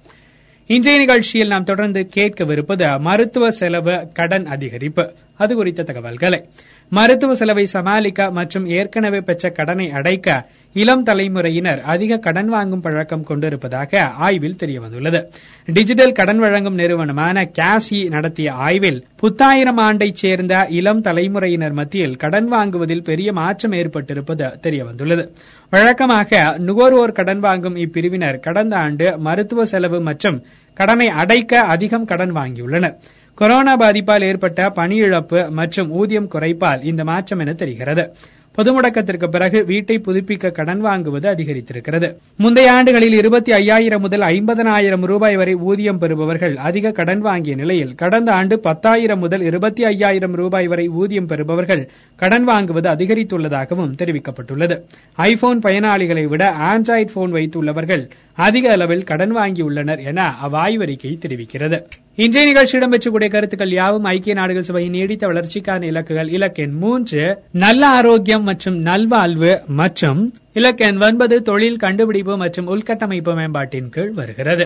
இன்றைய 0.68 1.00
நிகழ்ச்சியில் 1.00 1.48
நாம் 1.48 1.64
தொடர்ந்து 1.64 2.10
கேட்கவிருப்பது 2.16 3.00
மருத்துவ 3.00 3.52
செலவு 3.52 4.08
கடன் 4.14 4.46
அதிகரிப்பு. 4.46 5.10
அது 5.38 5.56
குறித்த 5.56 5.84
தகவல்களை. 5.84 6.44
மருத்துவ 6.90 7.36
செலவை 7.36 7.66
சமாளிக்க 7.66 8.32
மற்றும் 8.32 8.66
ஏற்கனவே 8.68 9.20
பெற்ற 9.20 9.50
கடனை 9.50 9.92
அடைக்க 9.92 10.50
இளம் 10.76 11.04
தலைமுறையினர் 11.04 11.82
அதிக 11.82 12.18
கடன் 12.18 12.48
வாங்கும் 12.48 12.82
பழக்கம் 12.82 13.24
கொண்டிருப்பதாக 13.24 14.02
ஆய்வில் 14.02 14.56
தெரியவந்துள்ளது. 14.56 15.26
டிஜிட்டல் 15.66 16.12
கடன் 16.12 16.38
வழங்கும் 16.38 16.74
நிறுவனமான 16.74 17.50
கேசி 17.60 18.10
நடத்திய 18.10 18.52
ஆய்வில் 18.52 19.06
புத்தாயிரம் 19.16 19.78
ஆண்டைச் 19.78 20.22
சேர்ந்த 20.24 20.66
இளம் 20.70 21.02
தலைமுறையினர் 21.02 21.72
மத்தியில் 21.72 22.16
கடன் 22.16 22.54
வாங்குவதில் 22.54 23.04
பெரிய 23.04 23.34
மாற்றம் 23.34 23.72
ஏற்பட்டிருப்பது 23.72 24.60
தெரியவந்துள்ளது. 24.68 25.30
வழக்கமாக 25.70 26.56
நுகர்வோர் 26.58 27.12
கடன் 27.12 27.40
வாங்கும் 27.40 27.76
இப்பிரிவினர் 27.76 28.40
கடந்த 28.40 28.78
ஆண்டு 28.78 29.18
மருத்துவ 29.18 29.66
செலவு 29.66 30.02
மற்றும் 30.02 30.44
கடனை 30.74 31.08
அடைக்க 31.08 31.62
அதிகம் 31.62 32.06
கடன் 32.06 32.36
வாங்கியுள்ளனர். 32.36 32.94
கொரோனா 33.34 33.78
பாதிப்பால் 33.78 34.24
ஏற்பட்ட 34.24 34.70
பணியிழப்பு 34.70 35.50
மற்றும் 35.50 35.92
ஊதியம் 35.92 36.30
குறைப்பால் 36.30 36.84
இந்த 36.84 37.04
மாற்றம் 37.04 37.40
என 37.40 37.54
தெரிகிறது. 37.54 38.14
பொது 38.60 38.82
முடக்கத்திற்கு 38.82 39.28
பிறகு 39.30 39.66
வீட்டை 39.66 40.02
புதுப்பிக்க 40.06 40.52
கடன் 40.52 40.86
வாங்குவது 40.86 41.28
அதிகரித்திருக்கிறது. 41.34 42.16
முந்தைய 42.36 42.72
ஆண்டுகளில் 42.72 43.14
இருபத்தி 43.14 43.52
ஐயாயிரம் 43.52 44.02
முதல் 44.02 44.20
ஐம்பதனாயிரம் 44.20 45.06
ரூபாய் 45.06 45.36
வரை 45.36 45.54
ஊதியம் 45.56 46.00
பெறுபவர்கள் 46.00 46.56
அதிக 46.56 46.92
கடன் 46.92 47.20
வாங்கிய 47.20 47.56
நிலையில் 47.56 47.96
கடந்த 47.96 48.34
ஆண்டு 48.34 48.60
பத்தாயிரம் 48.60 49.20
முதல் 49.20 49.42
இருபத்தி 49.42 49.84
ஐயாயிரம் 49.84 50.34
ரூபாய் 50.34 50.68
வரை 50.68 50.88
ஊதியம் 50.88 51.26
பெறுபவர்கள் 51.26 51.90
கடன் 52.16 52.48
வாங்குவது 52.48 52.90
அதிகரித்துள்ளதாகவும் 52.96 53.96
தெரிவிக்கப்பட்டுள்ளது. 54.02 54.82
ஐபோன் 55.16 55.60
பயனாளிகளை 55.60 56.28
விட 56.28 56.54
ஆண்ட்ராய்டு 56.74 57.08
போன் 57.14 57.34
வைத்துள்ளவர்கள் 57.34 58.10
அதிக 58.46 58.66
அளவில் 58.76 59.08
கடன் 59.10 59.34
வாங்கியுள்ளனர் 59.38 60.02
என 60.10 60.20
அவ்வாய்வறிக்கை 60.46 61.12
தெரிவிக்கிறது. 61.24 61.78
இன்றைய 62.24 62.46
நிகழ்ச்சி 62.48 62.76
இடம்பெற்றக்கூடிய 62.78 63.30
கருத்துக்கள் 63.36 63.74
யாவும் 63.80 64.08
ஐக்கிய 64.14 64.36
நாடுகள் 64.40 64.68
சபையின் 64.70 64.96
நீடித்த 64.98 65.28
வளர்ச்சிக்கான 65.32 65.88
இலக்குகள். 65.92 66.30
இலக்கெண் 66.38 66.76
மூன்று 66.84 67.24
நல்ல 67.66 67.82
ஆரோக்கியம் 68.00 68.46
மற்றும் 68.50 68.78
நல்வாழ்வு 68.90 69.54
மற்றும் 69.82 70.22
இலக்கெண் 70.54 71.02
ஒன்பது 71.08 71.38
தொழில் 71.50 71.82
கண்டுபிடிப்பு 71.86 72.36
மற்றும் 72.44 72.70
உள்கட்டமைப்பு 72.76 73.36
மேம்பாட்டின் 73.42 73.92
கீழ் 73.98 74.16
வருகிறது. 74.22 74.66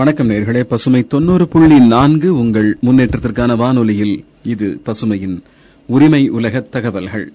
வணக்கம் 0.00 0.30
நேர்களே. 0.30 0.60
பசுமை 0.60 1.06
தொண்ணூறு 1.06 1.48
புள்ளி 1.48 1.78
நான்கு 1.78 2.38
உங்கள் 2.38 2.78
முன்னேற்றத்திற்கான 2.82 3.56
வானொலியில் 3.56 4.24
இது 4.42 4.80
பசுமையின் 4.84 5.40
உரிமை 5.86 6.28
உலக 6.28 6.60
தகவல்கள். 6.60 7.32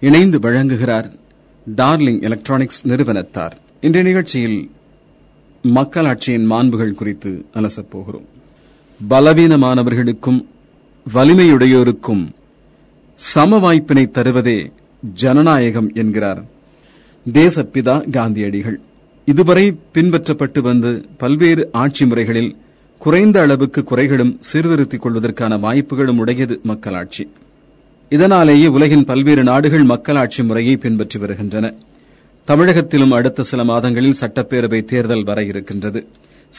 இணைந்து 0.00 0.38
வழங்குகிறார் 0.38 1.12
டார்லிங் 1.76 2.20
எலக்ட்ரானிக்ஸ் 2.22 2.86
நிறுவனத்தார். 2.86 3.56
இன்றைய 3.80 4.08
நிகழ்ச்சியில் 4.08 4.70
மக்களாட்சியின் 5.62 6.50
மாண்புகள் 6.50 6.94
குறித்து 6.94 7.44
அலசப் 7.54 7.90
போகிறோம். 7.90 8.26
பலவீனமானவர்களுக்கும் 9.10 10.44
வலிமையுடையோருக்கும் 11.14 12.28
சம 13.14 13.58
வாய்ப்பினை 13.58 14.10
தருவதே 14.12 14.72
ஜனநாயகம் 15.14 15.90
என்கிறார் 15.94 16.44
தேசப்பிதா 17.32 18.10
காந்தியடிகள். 18.10 18.80
இதுவரை 19.30 19.78
பின்பற்றப்பட்டு 19.94 20.60
வந்த 20.60 21.00
பல்வேறு 21.16 21.68
ஆட்சி 21.72 22.06
முறைகளில் 22.06 22.56
குறைந்த 22.98 23.40
அளவுக்கு 23.40 23.80
குறைகளும் 23.80 24.36
சீர்திருத்திக் 24.40 25.02
கொள்வதற்கான 25.02 25.58
வாய்ப்புகளும் 25.58 26.18
உடையது 26.18 26.60
மக்களாட்சி. 26.62 27.28
இதனாலேயே 28.08 28.66
உலகின் 28.66 29.04
பல்வேறு 29.04 29.42
நாடுகள் 29.42 29.82
மக்களாட்சி 29.82 30.42
முறையை 30.42 30.76
பின்பற்றி 30.76 31.18
வருகின்றன. 31.18 31.74
தமிழகத்திலும் 32.46 33.10
அடுத்த 33.10 33.42
சில 33.42 33.64
மாதங்களில் 33.64 34.18
சட்டப்பேரவை 34.20 34.84
தேர்தல் 34.84 35.24
வர 35.24 35.44
இருக்கின்றது. 35.44 36.06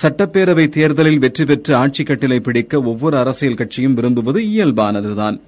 சட்டப்பேரவை 0.01 0.69
தேர்தலில் 0.69 1.19
வெற்றி 1.19 1.45
பெற்று 1.45 1.75
ஆட்சி 1.75 2.03
கட்டிலை 2.03 2.39
பிடிக்க 2.39 2.81
ஒவ்வொரு 2.81 3.17
அரசியல் 3.17 3.55
கட்சியும் 3.55 3.93
விரும்புவது 3.93 4.41
இயல்பானதுதான். 4.41 5.39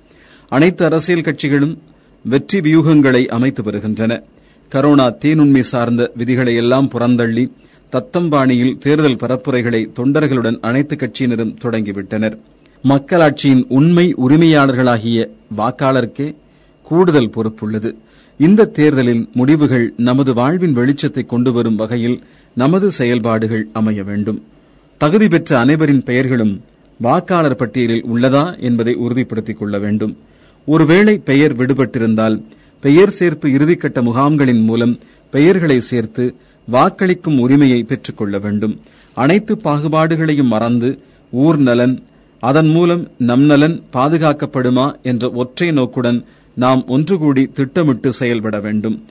அனைத்து 0.49 0.85
அரசியல் 0.85 1.27
கட்சிகளும் 1.29 1.77
வெற்றி 2.25 2.59
வியூகங்களை 2.59 3.25
அமைத்து 3.27 3.63
வருகின்றன. 3.63 4.21
கரோனா 4.71 5.05
தீநுண்மை 5.21 5.59
சார்ந்த 5.59 6.11
விதிகளை 6.15 6.55
எல்லாம் 6.55 6.89
புறந்தள்ளி 6.91 7.51
தத்தம்பாணியில் 7.91 8.77
தேர்தல் 8.77 9.15
பரப்புரைகளை 9.15 9.89
தொண்டர்களுடன் 9.95 10.57
அனைத்து 10.61 10.95
கட்சியினரும் 10.95 11.55
தொடங்கிவிட்டனர். 11.61 12.37
மக்களாட்சியின் 12.83 13.65
உண்மை 13.69 14.15
உரிமையாளர்களாகிய 14.27 15.27
வாக்காளருக்கே 15.57 16.35
கூடுதல் 16.81 17.29
பொறுப்புள்ளது. 17.29 17.95
இந்த 18.37 18.65
தேர்தலின் 18.65 19.29
முடிவுகள் 19.33 19.93
நமது 19.97 20.33
வாழ்வின் 20.33 20.77
வெளிச்சத்தை 20.77 21.25
கொண்டு 21.25 21.53
வரும் 21.53 21.75
வகையில் 21.75 22.23
நமது 22.55 22.91
செயல்பாடுகள் 22.91 23.67
அமைய 23.73 24.03
வேண்டும். 24.03 24.43
தகுதி 24.97 25.27
பெற்ற 25.27 25.59
அனைவரின் 25.59 26.03
பெயர்களும் 26.03 26.61
வாக்காளர் 26.97 27.55
பட்டியலில் 27.55 28.05
உள்ளதா 28.13 28.59
என்பதை 28.59 28.93
உறுதிப்படுத்திக் 28.93 29.59
கொள்ள 29.59 29.77
வேண்டும். 29.77 30.17
ஒருவேளை 30.65 31.17
பெயர் 31.17 31.55
விடுபட்டிருந்தால் 31.55 32.41
பெயர் 32.81 33.15
சேர்ப்பு 33.19 33.47
இறுதிக்கட்ட 33.47 34.01
முகாம்களின் 34.01 34.63
மூலம் 34.63 34.99
பெயர்களை 35.29 35.79
சேர்த்து 35.79 36.35
வாக்களிக்கும் 36.71 37.39
உரிமையை 37.39 37.83
பெற்றுக் 37.83 38.17
கொள்ள 38.17 38.37
வேண்டும். 38.37 38.81
அனைத்து 39.13 39.55
பாகுபாடுகளையும் 39.55 40.51
மறந்து 40.53 40.99
ஊர் 41.31 41.57
நலன் 41.57 42.03
அதன் 42.39 42.67
மூலம் 42.67 43.07
நம் 43.17 43.41
நலன் 43.41 43.83
பாதுகாக்கப்படுமா 43.93 45.01
என்ற 45.01 45.29
ஒற்றை 45.31 45.71
நோக்குடன் 45.71 46.25
நாம் 46.55 46.87
ஒன்று 46.87 47.17
கூடி 47.17 47.45
திட்டமிட்டு 47.45 48.13
செயல்பட 48.13 48.59
வேண்டும். 48.59 49.05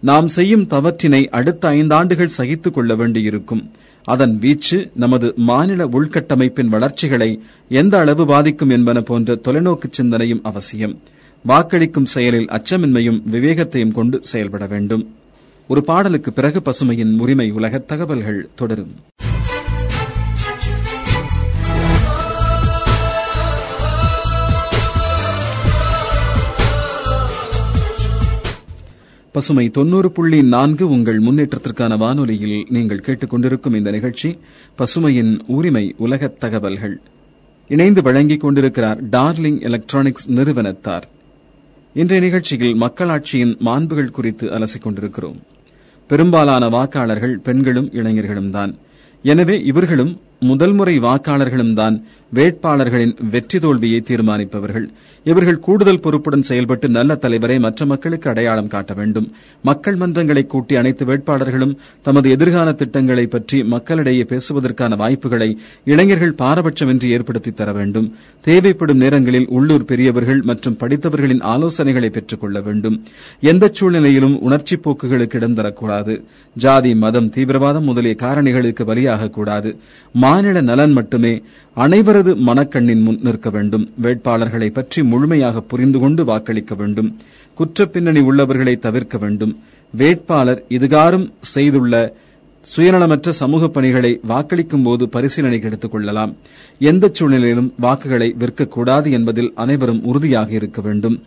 நாம் 0.00 0.28
செய்யும் 0.28 0.66
தவற்றினை 0.66 1.26
அடுத்த 1.26 1.70
ஐந்தாண்டுகள் 1.70 2.34
சகித்துக் 2.38 2.74
கொள்ள 2.74 2.94
வேண்டியிருக்கும். 2.94 3.70
அதன் 4.04 4.38
வீச்சு 4.38 4.90
நமது 4.94 5.32
மாநில 5.36 5.86
உள்கட்டமைப்பின் 5.86 6.66
வளர்ச்சிகளை 6.66 7.40
எந்த 7.68 7.98
அளவு 7.98 8.26
பாதிக்கும் 8.26 8.68
என்பன 8.68 9.00
போன்ற 9.00 9.38
தொலைநோக்கு 9.44 9.88
சிந்தனையும் 9.90 10.40
அவசியம். 10.42 11.00
வாக்களிக்கும் 11.44 12.04
செயலில் 12.04 12.48
அச்சமின்மையும் 12.50 13.22
விவேகத்தையும் 13.32 13.92
கொண்டு 13.92 14.18
செயல்பட 14.22 14.66
வேண்டும். 14.66 15.14
ஒரு 15.68 15.84
பாடலுக்கு 15.84 16.32
பிறகு 16.32 16.62
பசுமையின் 16.64 17.18
உரிமை 17.18 17.50
உலக 17.50 17.78
தகவல்கள் 17.78 18.48
தொடரும். 18.54 18.94
பசுமை 29.32 29.70
தொன்னூறு 29.70 30.10
புள்ளி 30.10 30.42
நான்கு 30.42 30.88
உங்கள் 30.88 31.20
முன்னேற்றத்திற்கான 31.20 31.98
வானொலியில் 31.98 32.66
நீங்கள் 32.68 33.02
கேட்டுக்கொண்டிருக்கும் 33.06 33.76
இந்த 33.76 33.90
நிகழ்ச்சி 33.90 34.38
பசுமையின் 34.78 35.38
உரிமை 35.46 35.94
உலக 35.98 36.26
தகவல்கள். 36.28 37.00
இணைந்து 37.68 38.02
வழங்கிக் 38.02 38.40
கொண்டிருக்கிறார் 38.40 39.08
டார்லிங் 39.08 39.60
எலக்ட்ரானிக்ஸ் 39.60 40.30
நிறுவனத்தார். 40.30 41.08
இன்றைய 41.94 42.24
நிகழ்ச்சியில் 42.24 42.74
மக்களாட்சியின் 42.74 43.56
மாண்புகள் 43.60 44.10
குறித்து 44.10 44.50
அலசிக் 44.50 44.82
கொண்டிருக்கிறோம் 44.82 45.42
பெரும்பாலான 46.06 46.68
வாக்காளர்கள் 46.68 47.34
பெண்களும் 47.38 47.92
இளைஞர்களும் 47.92 48.50
தான். 48.50 48.78
எனவே 49.22 49.60
இவர்களும் 49.60 50.20
முதல் 50.40 50.72
முறை 50.72 50.98
வாக்காளர்களும் 50.98 51.74
தான் 51.74 52.04
வேட்பாளர்களின் 52.34 53.14
வெற்றி 53.30 53.58
தோல்வியை 53.58 54.00
தீர்மானிப்பவர்கள். 54.00 54.86
இவர்கள் 55.24 55.58
கூடுதல் 55.58 56.00
பொறுப்புடன் 56.00 56.42
செயல்பட்டு 56.42 56.88
நல்ல 56.88 57.14
தலைவரை 57.14 57.58
மற்ற 57.58 57.86
மக்களுக்கு 57.86 58.30
அடையாளம் 58.30 58.68
காட்ட 58.68 58.92
வேண்டும். 58.94 59.32
மக்கள் 59.62 59.96
மன்றங்களை 59.96 60.46
கூட்டி 60.46 60.76
அனைத்து 60.76 61.04
வேட்பாளர்களும் 61.04 61.76
தமது 62.02 62.30
எதிர்கால 62.30 62.72
திட்டங்களை 62.72 63.26
பற்றி 63.26 63.64
மக்களிடையே 63.64 64.22
பேசுவதற்கான 64.22 64.96
வாய்ப்புகளை 64.96 65.58
இளைஞர்கள் 65.84 66.34
பாரபட்சமின்றி 66.34 67.08
ஏற்படுத்தி 67.08 67.52
தர 67.52 67.72
வேண்டும். 67.72 68.14
தேவைப்படும் 68.40 68.96
நேரங்களில் 68.96 69.46
உள்ளூர் 69.48 69.84
பெரியவர்கள் 69.84 70.42
மற்றும் 70.42 70.78
படித்தவர்களின் 70.80 71.42
ஆலோசனைகளை 71.42 72.10
பெற்றுக் 72.10 72.40
கொள்ள 72.40 72.60
வேண்டும். 72.60 73.04
எந்த 73.40 73.70
சூழ்நிலையிலும் 73.72 74.40
உணர்ச்சி 74.40 74.76
போக்குகளுக்கு 74.76 75.34
இடம் 75.34 75.54
தரக்கூடாது. 75.54 76.24
ஜாதி 76.54 76.94
மதம் 76.94 77.30
தீவிரவாதம் 77.30 77.84
முதலிய 77.84 78.16
காரணிகளுக்கு 78.22 78.82
பலியாகக்கூடாது 78.86 79.76
மாநில 80.12 80.60
நலன் 80.60 80.92
மட்டுமே 80.92 81.42
அனைவரது 81.76 82.36
மனக்கண்ணின் 82.36 83.02
முன் 83.02 83.18
நிற்க 83.22 83.50
வேண்டும். 83.50 83.90
வேட்பாளர்களை 84.02 84.70
பற்றி 84.70 85.02
முழுமையாக 85.02 85.60
புரிந்து 85.60 85.98
கொண்டு 85.98 86.24
வாக்களிக்க 86.24 86.74
வேண்டும். 86.74 87.16
குற்றப்பின்னணி 87.58 88.20
உள்ளவர்களை 88.20 88.76
தவிர்க்க 88.76 89.18
வேண்டும். 89.18 89.58
வேட்பாளர் 89.90 90.64
இதுகாரும் 90.68 91.32
செய்துள்ள 91.40 92.14
சுயநலமற்ற 92.76 93.28
சமூக 93.28 93.68
பணிகளை 93.68 94.20
வாக்களிக்கும் 94.22 94.82
போது 94.82 95.08
பரிசீலனைக்கு 95.08 95.62
எடுத்துக் 95.62 95.90
கொள்ளலாம். 95.90 96.36
எந்த 96.78 97.10
சூழ்நிலையிலும் 97.12 97.72
வாக்குகளை 97.78 98.34
விற்கக்கூடாது 98.38 99.10
என்பதில் 99.10 99.52
அனைவரும் 99.54 100.04
உறுதியாக 100.04 100.50
இருக்க 100.50 100.80
வேண்டும். 100.80 101.22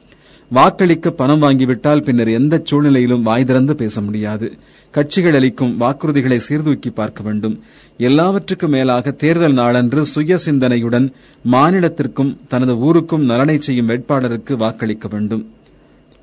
வாக்களிக்க 0.50 1.10
பணம் 1.10 1.42
வாங்கிவிட்டால் 1.42 2.02
பின்னர் 2.02 2.28
எந்த 2.28 2.62
சூழ்நிலையிலும் 2.64 3.22
வாய் 3.22 3.46
திறந்து 3.46 3.76
பேச 3.76 4.02
முடியாது. 4.02 4.58
கட்சிகள் 4.96 5.38
அளிக்கும் 5.40 5.74
வாக்குறுதிகளை 5.80 6.38
சீர்தூக்கி 6.48 6.90
பார்க்க 6.90 7.24
வேண்டும். 7.24 7.56
எல்லாவற்றுக்கும் 7.98 8.74
மேலாக 8.76 9.12
தேர்தல் 9.24 9.58
நாளன்று 9.62 10.02
சுய 10.06 10.38
சிந்தனையுடன் 10.46 11.08
மாநிலத்திற்கும் 11.52 12.32
தனது 12.48 12.74
ஊருக்கும் 12.88 13.26
நலனை 13.26 13.58
செய்யும் 13.60 13.90
வேட்பாளருக்கு 13.90 14.54
வாக்களிக்க 14.64 15.08
வேண்டும். 15.08 15.44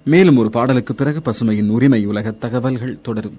மேலும் 0.07 0.37
ஒரு 0.37 0.51
பாடலுக்கு 0.51 0.95
பிறகு 0.95 1.21
பசுமையின் 1.25 1.73
உரிமை 1.77 2.01
உலக 2.07 2.31
தகவல்கள் 2.45 3.01
தொடரும். 3.03 3.39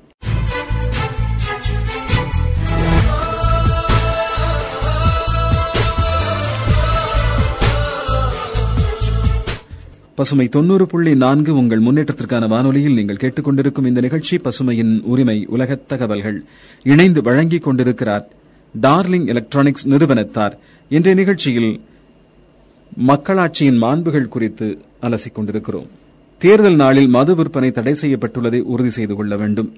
பசுமை 10.16 10.48
தொண்ணூறு 10.48 10.88
புள்ளி 10.88 11.16
நான்கு 11.16 11.56
உங்கள் 11.56 11.82
முன்னேற்றத்திற்கான 11.82 12.48
வானொலியில் 12.48 12.94
நீங்கள் 12.94 13.16
கேட்டுக்கொண்டிருக்கும் 13.16 13.86
இந்த 13.86 14.02
நிகழ்ச்சி 14.02 14.38
பசுமையின் 14.38 15.02
உரிமை 15.02 15.46
உலகத் 15.46 15.88
தகவல்கள். 15.88 16.44
இணைந்து 16.84 17.22
வழங்கிக் 17.22 17.64
கொண்டிருக்கிறார் 17.64 18.30
டார்லிங் 18.82 19.28
எலக்ட்ரானிக்ஸ் 19.28 19.88
நிறுவனத்தார். 19.88 20.60
இன்றைய 20.90 21.20
நிகழ்ச்சியில் 21.20 21.82
மக்களாட்சியின் 22.98 23.78
மாண்புகள் 23.78 24.28
குறித்து 24.28 24.82
அலசிக் 25.02 25.32
கொண்டிருக்கிறோம். 25.32 25.88
தேர்தல் 26.38 26.76
நாளில் 26.76 27.08
மது 27.08 27.36
விற்பனை 27.36 27.72
தடை 27.72 27.96
செய்யப்பட்டுள்ளதை 28.02 28.60
உறுதி 28.60 28.90
செய்து 28.90 29.16
கொள்ள 29.16 29.38
வேண்டும். 29.38 29.74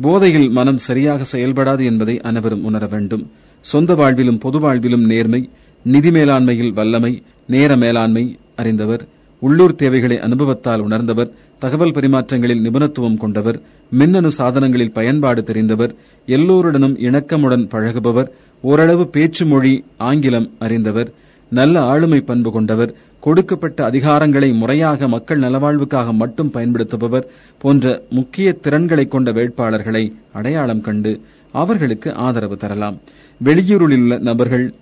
போதையில் 0.00 0.50
மனம் 0.50 0.78
சரியாக 0.78 1.24
செயல்படாது 1.32 1.84
என்பதை 1.84 2.20
அனைவரும் 2.20 2.64
உணர 2.64 2.86
வேண்டும். 2.86 3.30
சொந்த 3.60 3.94
வாழ்விலும் 3.94 4.40
பொது 4.40 4.58
வாழ்விலும் 4.58 5.06
நேர்மை 5.06 5.48
நிதி 5.82 6.10
மேலாண்மையில் 6.10 6.72
வல்லமை 6.72 7.22
நேர 7.46 7.76
மேலாண்மை 7.76 8.38
அறிந்தவர் 8.56 9.08
உள்ளூர் 9.40 9.74
தேவைகளை 9.74 10.18
அனுபவத்தால் 10.18 10.80
உணர்ந்தவர் 10.80 11.30
தகவல் 11.58 11.90
பரிமாற்றங்களில் 11.90 12.62
நிபுணத்துவம் 12.62 13.16
கொண்டவர் 13.16 13.58
மின்னணு 13.90 14.30
சாதனங்களில் 14.38 14.92
பயன்பாடு 14.92 15.42
தெரிந்தவர் 15.42 15.92
எல்லோருடனும் 16.26 16.96
இணக்கமுடன் 16.98 17.68
பழகுபவர் 17.68 18.30
ஓரளவு 18.62 19.08
பேச்சு 19.08 19.46
மொழி 19.46 19.84
ஆங்கிலம் 19.96 20.50
அறிந்தவர் 20.58 21.10
நல்ல 21.52 21.82
ஆளுமை 21.82 22.20
பண்பு 22.20 22.52
கொண்டவர் 22.52 22.94
கொடுக்கப்பட்ட 23.20 23.84
அதிகாரங்களை 23.84 24.52
முறையாக 24.52 25.08
மக்கள் 25.08 25.38
நலவாழ்வுக்காக 25.38 26.12
மட்டும் 26.12 26.52
பயன்படுத்துபவர் 26.52 27.26
போன்ற 27.58 28.02
முக்கிய 28.10 28.52
திறன்களை 28.52 29.06
கொண்ட 29.08 29.30
வேட்பாளர்களை 29.32 30.04
அடையாளம் 30.32 30.80
கண்டு 30.80 31.12
அவர்களுக்கு 31.52 32.14
ஆதரவு 32.14 32.56
தரலாம். 32.56 32.98
வெளியூரில் 33.44 34.02
உள்ள 34.02 34.18
நபர்கள் 34.18 34.74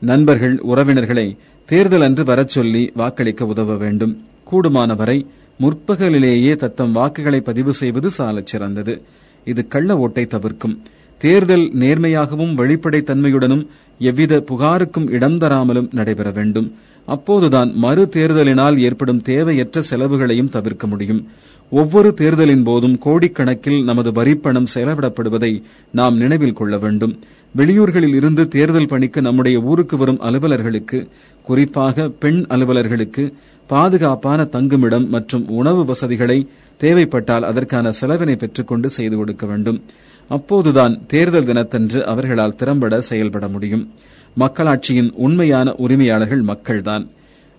நண்பர்கள் 0.00 0.58
உறவினர்களை 0.60 1.26
தேர்தல் 1.66 2.00
அன்று 2.00 2.24
வரச் 2.24 2.48
சொல்லி 2.48 2.90
வாக்களிக்க 2.94 3.46
உதவ 3.46 3.76
வேண்டும். 3.76 4.22
கூடுமானவரை 4.50 5.26
முற்பகலிலேயே 5.60 6.56
தத்தம் 6.56 6.92
வாக்குகளை 6.92 7.40
பதிவு 7.40 7.72
செய்வது 7.72 8.10
சாலச் 8.10 8.46
சிறந்தது. 8.46 9.02
இது 9.44 9.68
கள்ள 9.68 9.98
ஓட்டை 9.98 10.26
தவிர்க்கும். 10.26 10.82
தேர்தல் 11.18 11.72
நேர்மையாகவும் 11.74 12.54
வெளிப்படைத் 12.54 13.10
தன்மையுடனும் 13.10 13.66
எவ்வித 13.98 14.44
புகாருக்கும் 14.50 15.10
இடம் 15.10 15.38
தராமலும் 15.38 15.88
நடைபெற 15.92 16.30
வேண்டும். 16.30 16.74
அப்போதுதான் 17.06 17.72
மறு 17.74 18.08
தேர்தலினால் 18.12 18.78
ஏற்படும் 18.78 19.22
தேவையற்ற 19.22 19.82
செலவுகளையும் 19.82 20.48
தவிர்க்க 20.48 20.86
முடியும். 20.86 21.28
ஒவ்வொரு 21.70 22.14
தேர்தலின் 22.14 22.62
போதும் 22.62 22.98
கோடிக்கணக்கில் 23.04 23.84
நமது 23.84 24.12
வரிப்பணம் 24.12 24.66
செலவிடப்படுவதை 24.74 25.62
நாம் 25.92 26.16
நினைவில் 26.16 26.52
கொள்ள 26.52 26.78
வேண்டும். 26.78 27.18
வெளியூர்களில் 27.56 28.14
இருந்து 28.14 28.48
தேர்தல் 28.48 28.88
பணிக்கு 28.88 29.22
நம்முடைய 29.22 29.60
ஊருக்கு 29.60 29.96
வரும் 29.96 30.20
அலுவலர்களுக்கு 30.20 31.06
குறிப்பாக 31.42 32.08
பெண் 32.08 32.44
அலுவலர்களுக்கு 32.48 33.32
பாதுகாப்பான 33.66 34.44
தங்குமிடம் 34.44 35.06
மற்றும் 35.08 35.48
உணவு 35.48 35.84
வசதிகளை 35.84 36.48
தேவைப்பட்டால் 36.80 37.42
அதற்கான 37.42 37.92
செலவினை 37.92 38.36
பெற்றுக்கொண்டு 38.36 38.90
செய்து 38.90 39.16
கொடுக்க 39.16 39.46
வேண்டும். 39.46 39.82
அப்போதுதான் 40.28 41.06
தேர்தல் 41.06 41.44
தினத்தன்று 41.44 42.06
அவர்களால் 42.06 42.56
திறம்பட 42.56 43.00
செயல்பட 43.00 43.48
முடியும். 43.48 43.92
மக்களாட்சியின் 44.38 45.12
உண்மையான 45.14 45.74
உரிமையாளர்கள் 45.74 46.42
மக்கள்தான். 46.42 47.06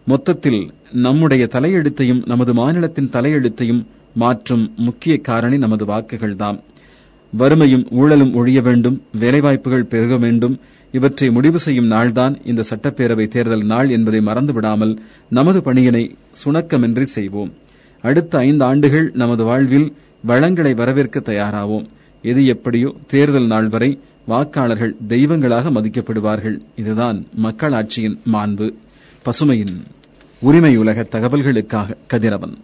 மொத்தத்தில் 0.08 0.74
நம்முடைய 0.92 1.48
தலையெழுத்தையும் 1.52 2.26
நமது 2.26 2.54
மாநிலத்தின் 2.54 3.12
தலையெழுத்தையும் 3.14 3.86
மாற்றும் 4.14 4.74
முக்கிய 4.76 5.18
காரணி 5.18 5.58
நமது 5.58 5.86
வாக்குகள்தாம் 5.86 6.60
வறுமையும் 7.38 7.86
ஊழலும் 7.92 8.34
ஒழிய 8.34 8.62
வேண்டும் 8.62 9.04
வேலைவாய்ப்புகள் 9.20 9.86
பெருக 9.86 10.18
வேண்டும் 10.18 10.60
இவற்றை 10.92 11.30
முடிவு 11.30 11.60
செய்யும் 11.60 11.92
நாள்தான் 11.92 12.36
இந்த 12.46 12.64
சட்டப்பேரவை 12.70 13.28
தேர்தல் 13.28 13.66
நாள் 13.66 13.90
என்பதை 13.90 14.20
மறந்துவிடாமல் 14.20 14.98
நமது 15.30 15.62
பணியினை 15.62 16.16
சுணக்கமின்றி 16.44 17.04
செய்வோம். 17.04 17.54
அடுத்த 18.02 18.38
ஐந்து 18.38 18.66
ஆண்டுகள் 18.66 19.12
நமது 19.14 19.44
வாழ்வில் 19.44 19.94
வளங்களை 20.24 20.74
வரவேற்க 20.74 21.20
தயாராவோம். 21.20 21.86
எது 22.22 22.46
எப்படியோ 22.46 22.96
தேர்தல் 23.08 23.46
நாள் 23.46 23.68
வரை 23.68 24.00
வாக்காளர்கள் 24.28 24.96
தெய்வங்களாக 25.08 25.70
மதிக்கப்படுவார்கள். 25.70 26.58
இதுதான் 26.76 27.26
மக்களாட்சியின் 27.36 28.20
மாண்பு. 28.34 28.74
பசுமையின் 29.26 29.76
உரிமை 30.40 30.78
உலக 30.78 31.08
தகவல்களுக்காக 31.12 31.98
கதிரவன். 32.08 32.58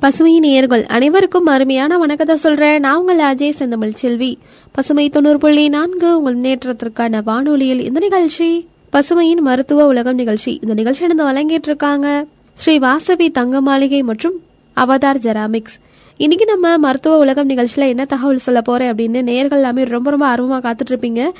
பசுமை 0.00 0.38
நேயர்கள் 0.38 0.86
அனைவருக்கும் 0.86 1.46
அருமையான 1.46 1.98
வணக்கத்தை 1.98 2.36
சொல்றேன். 2.36 2.80
நான் 2.80 2.96
உங்கள் 2.96 3.18
அஜய் 3.18 3.50
செந்தமிழ் 3.50 3.92
செல்வி. 3.92 4.38
பசுமை 4.72 5.08
தொண்ணூறு 5.08 5.38
புள்ளி 5.38 5.68
நான்கு 5.68 6.22
உங்கள் 6.22 6.36
முன்னேற்றத்திற்கான 6.36 7.22
வானொலியில் 7.24 7.80
இந்த 7.80 8.00
நிகழ்ச்சி 8.00 8.66
பசுமையின் 8.92 9.40
மருத்துவ 9.40 9.86
உலகம் 9.86 10.14
நிகழ்ச்சி. 10.14 10.58
இந்த 10.62 10.74
நிகழ்ச்சி 10.74 11.06
நடந்து 11.06 11.24
வழங்கிட்டு 11.24 11.68
இருக்காங்க. 11.70 12.26
ஸ்ரீ 12.54 12.78
வாசவி 12.78 13.30
தங்க 13.30 13.60
மாளிகை 13.60 14.02
மற்றும் 14.02 14.32
அவதார் 14.76 15.20
ஜெராமிக்ஸ். 15.22 15.76
இன்னைக்கு 16.16 16.46
நம்ம 16.46 16.78
மருத்துவ 16.78 17.18
உலகம் 17.18 17.48
நிகழ்ச்சியில 17.48 17.88
என்ன 17.88 18.04
தகவல் 18.04 18.38
சொல்ல 18.38 18.60
போறேன் 18.60 18.94
அப்படின்னு 18.94 19.28
நேர்கள் 19.30 19.60
எல்லாமே 19.60 19.84
ரொம்ப 19.84 20.10
ரொம்ப 20.10 20.26
ஆர்வமா 20.34 20.64
காத்துட்டு 20.64 20.92
இருப்பீங்க. 20.92 21.30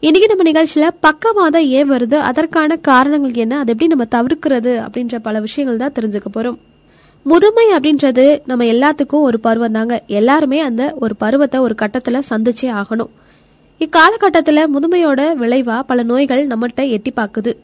இன்னைக்கு 0.00 0.34
நம்ம 0.34 0.50
நிகழ்ச்சியில 0.50 0.88
பக்கவாதம் 1.00 1.62
ஏன் 1.62 1.90
வருது. 1.90 2.14
அதற்கான 2.14 2.76
காரணங்கள் 2.76 3.32
என்ன? 3.32 3.58
அதை 3.58 3.74
எப்படி 3.78 3.94
நம்ம 3.94 4.06
தவிர்க்கிறது? 4.10 4.86
அப்படின்ற 4.86 5.18
பல 5.22 5.40
விஷயங்கள் 5.40 5.90
தான் 5.90 6.04
தெரிஞ்சுக்க 6.04 6.24
போறோம். 6.34 6.58
முதுமை 7.22 7.66
அப்படின்றது 7.68 8.40
நம்ம 8.44 8.64
எல்லாத்துக்கும் 8.64 9.20
ஒரு 9.20 9.40
பருவம் 9.40 9.72
தாங்க. 9.72 10.02
எல்லாருமே 10.06 10.60
அந்த 10.60 10.94
ஒரு 11.00 11.16
பருவத்தை 11.16 11.60
ஒரு 11.60 11.74
கட்டத்துல 11.82 12.22
சந்திச்சே 12.30 12.82
ஆகணும். 12.82 13.10
இக்காலகட்டத்துல 13.78 14.66
முதுமையோட 14.74 15.34
விளைவா 15.40 15.80
பல 15.80 16.02
நோய்கள் 16.02 16.46
நம்மகிட்ட 16.46 16.90
எட்டி 16.90 17.12
பாக்குது. 17.16 17.54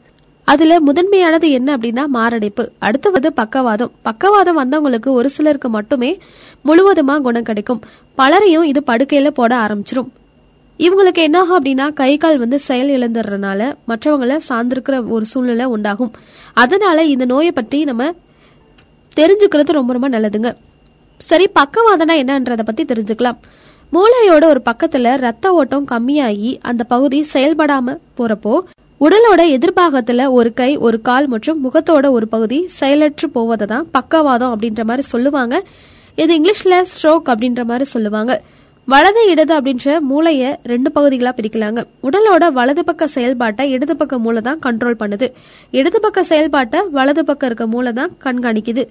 அதுல 0.43 0.79
முதன்மையானது 0.79 1.51
என்ன 1.51 1.77
அப்படின்னா 1.77 2.05
மாரடைப்பு. 2.05 2.71
அடுத்தவது 2.81 3.27
பக்கவாதம். 3.27 3.91
பக்கவாதம் 4.01 4.59
வந்தவங்களுக்கு 4.59 5.09
ஒரு 5.09 5.29
சிலருக்கு 5.29 5.69
மட்டுமே 5.69 6.19
முழுவதுமா 6.65 7.21
குணம் 7.21 7.43
கிடைக்கும். 7.43 7.81
பலரையும் 8.15 8.63
இது 8.63 8.83
படுக்கையில 8.87 9.27
போட 9.27 9.55
ஆரம்பிச்சிரும். 9.55 10.09
இவங்களுக்கு 10.77 11.21
என்ன 11.21 11.39
ஆகும் 11.39 11.63
அப்படின்னா 11.63 11.93
கை 11.93 12.17
கால் 12.17 12.37
வந்து 12.37 12.59
செயல் 12.59 12.89
இழந்துடுறதுனால 12.89 13.75
மற்றவங்கள 13.87 14.37
சார்ந்திருக்கிற 14.49 15.09
ஒரு 15.09 15.25
சூழ்நிலை 15.25 15.65
உண்டாகும். 15.65 16.11
அதனால 16.53 17.03
இந்த 17.03 17.25
நோயை 17.25 17.51
பற்றி 17.51 17.83
நம்ம 17.83 18.11
தெரிஞ்சுக்கிறது 19.19 19.77
ரொம்ப 19.79 19.93
ரொம்ப 19.97 20.09
நல்லதுங்க. 20.09 20.51
சரி 21.17 21.45
பக்கவாதனா 21.59 22.15
என்னன்றத 22.23 22.63
பத்தி 22.63 22.83
தெரிஞ்சுக்கலாம். 22.83 23.37
மூளையோட 23.93 24.45
ஒரு 24.53 24.61
பக்கத்துல 24.65 25.13
ரத்த 25.17 25.51
ஓட்டம் 25.59 25.85
கம்மியாகி 25.91 26.49
அந்த 26.61 26.83
பகுதி 26.83 27.19
செயல்படாம 27.33 27.95
போறப்போ 28.17 28.53
உடலோட 29.05 29.41
எதிர்பாகத்துல 29.55 30.21
ஒரு 30.37 30.49
கை 30.53 30.69
ஒரு 30.77 30.97
கால் 31.01 31.27
மற்றும் 31.27 31.59
முகத்தோட 31.65 32.05
ஒரு 32.09 32.27
பகுதி 32.27 32.59
செயலற்று 32.79 33.29
போவதை 33.29 33.67
தான் 33.67 33.87
பக்கவாதம் 33.91 34.53
அப்படின்ற 34.53 34.83
மாதிரி 34.83 35.03
சொல்லுவாங்க. 35.13 35.55
இது 36.15 36.31
இங்கிலீஷ்ல 36.37 36.75
ஸ்ட்ரோக் 36.93 37.27
அப்படின்ற 37.33 37.63
மாதிரி 37.63 37.85
சொல்லுவாங்க. 37.95 38.41
வலது 38.91 39.21
இடது 39.31 39.53
அப்படின்ற 39.55 39.93
மூளைய 40.09 40.43
ரெண்டு 40.71 40.89
பகுதிகளா 40.95 41.31
பிரிக்கலாங்க. 41.37 41.79
உடலோட 42.07 42.43
வலது 42.57 42.83
பக்க 42.89 43.07
செயல்பாட்டை 43.15 43.63
இடது 43.75 43.95
பக்க 44.01 44.19
மூளை 44.25 44.41
தான் 44.45 44.59
கண்ட்ரோல் 44.65 44.95
பண்ணுது. 45.01 45.27
இடது 45.79 45.99
பக்க 46.05 46.23
செயல்பாட்டை 46.29 46.79
வலது 46.97 47.23
பக்கம் 47.29 47.49
இருக்க 47.49 47.65
மூளை 47.73 47.91
தான் 47.97 48.11
கண்காணிக்குது. 48.25 48.83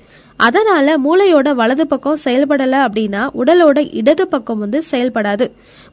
அதனால 0.46 0.96
மூளையோட 1.04 1.54
வலது 1.60 1.86
பக்கம் 1.92 2.18
செயல்படல 2.24 2.82
அப்படின்னா 2.86 3.22
உடலோட 3.42 3.78
இடது 4.00 4.26
பக்கம் 4.34 4.60
வந்து 4.64 4.82
செயல்படாது. 4.90 5.46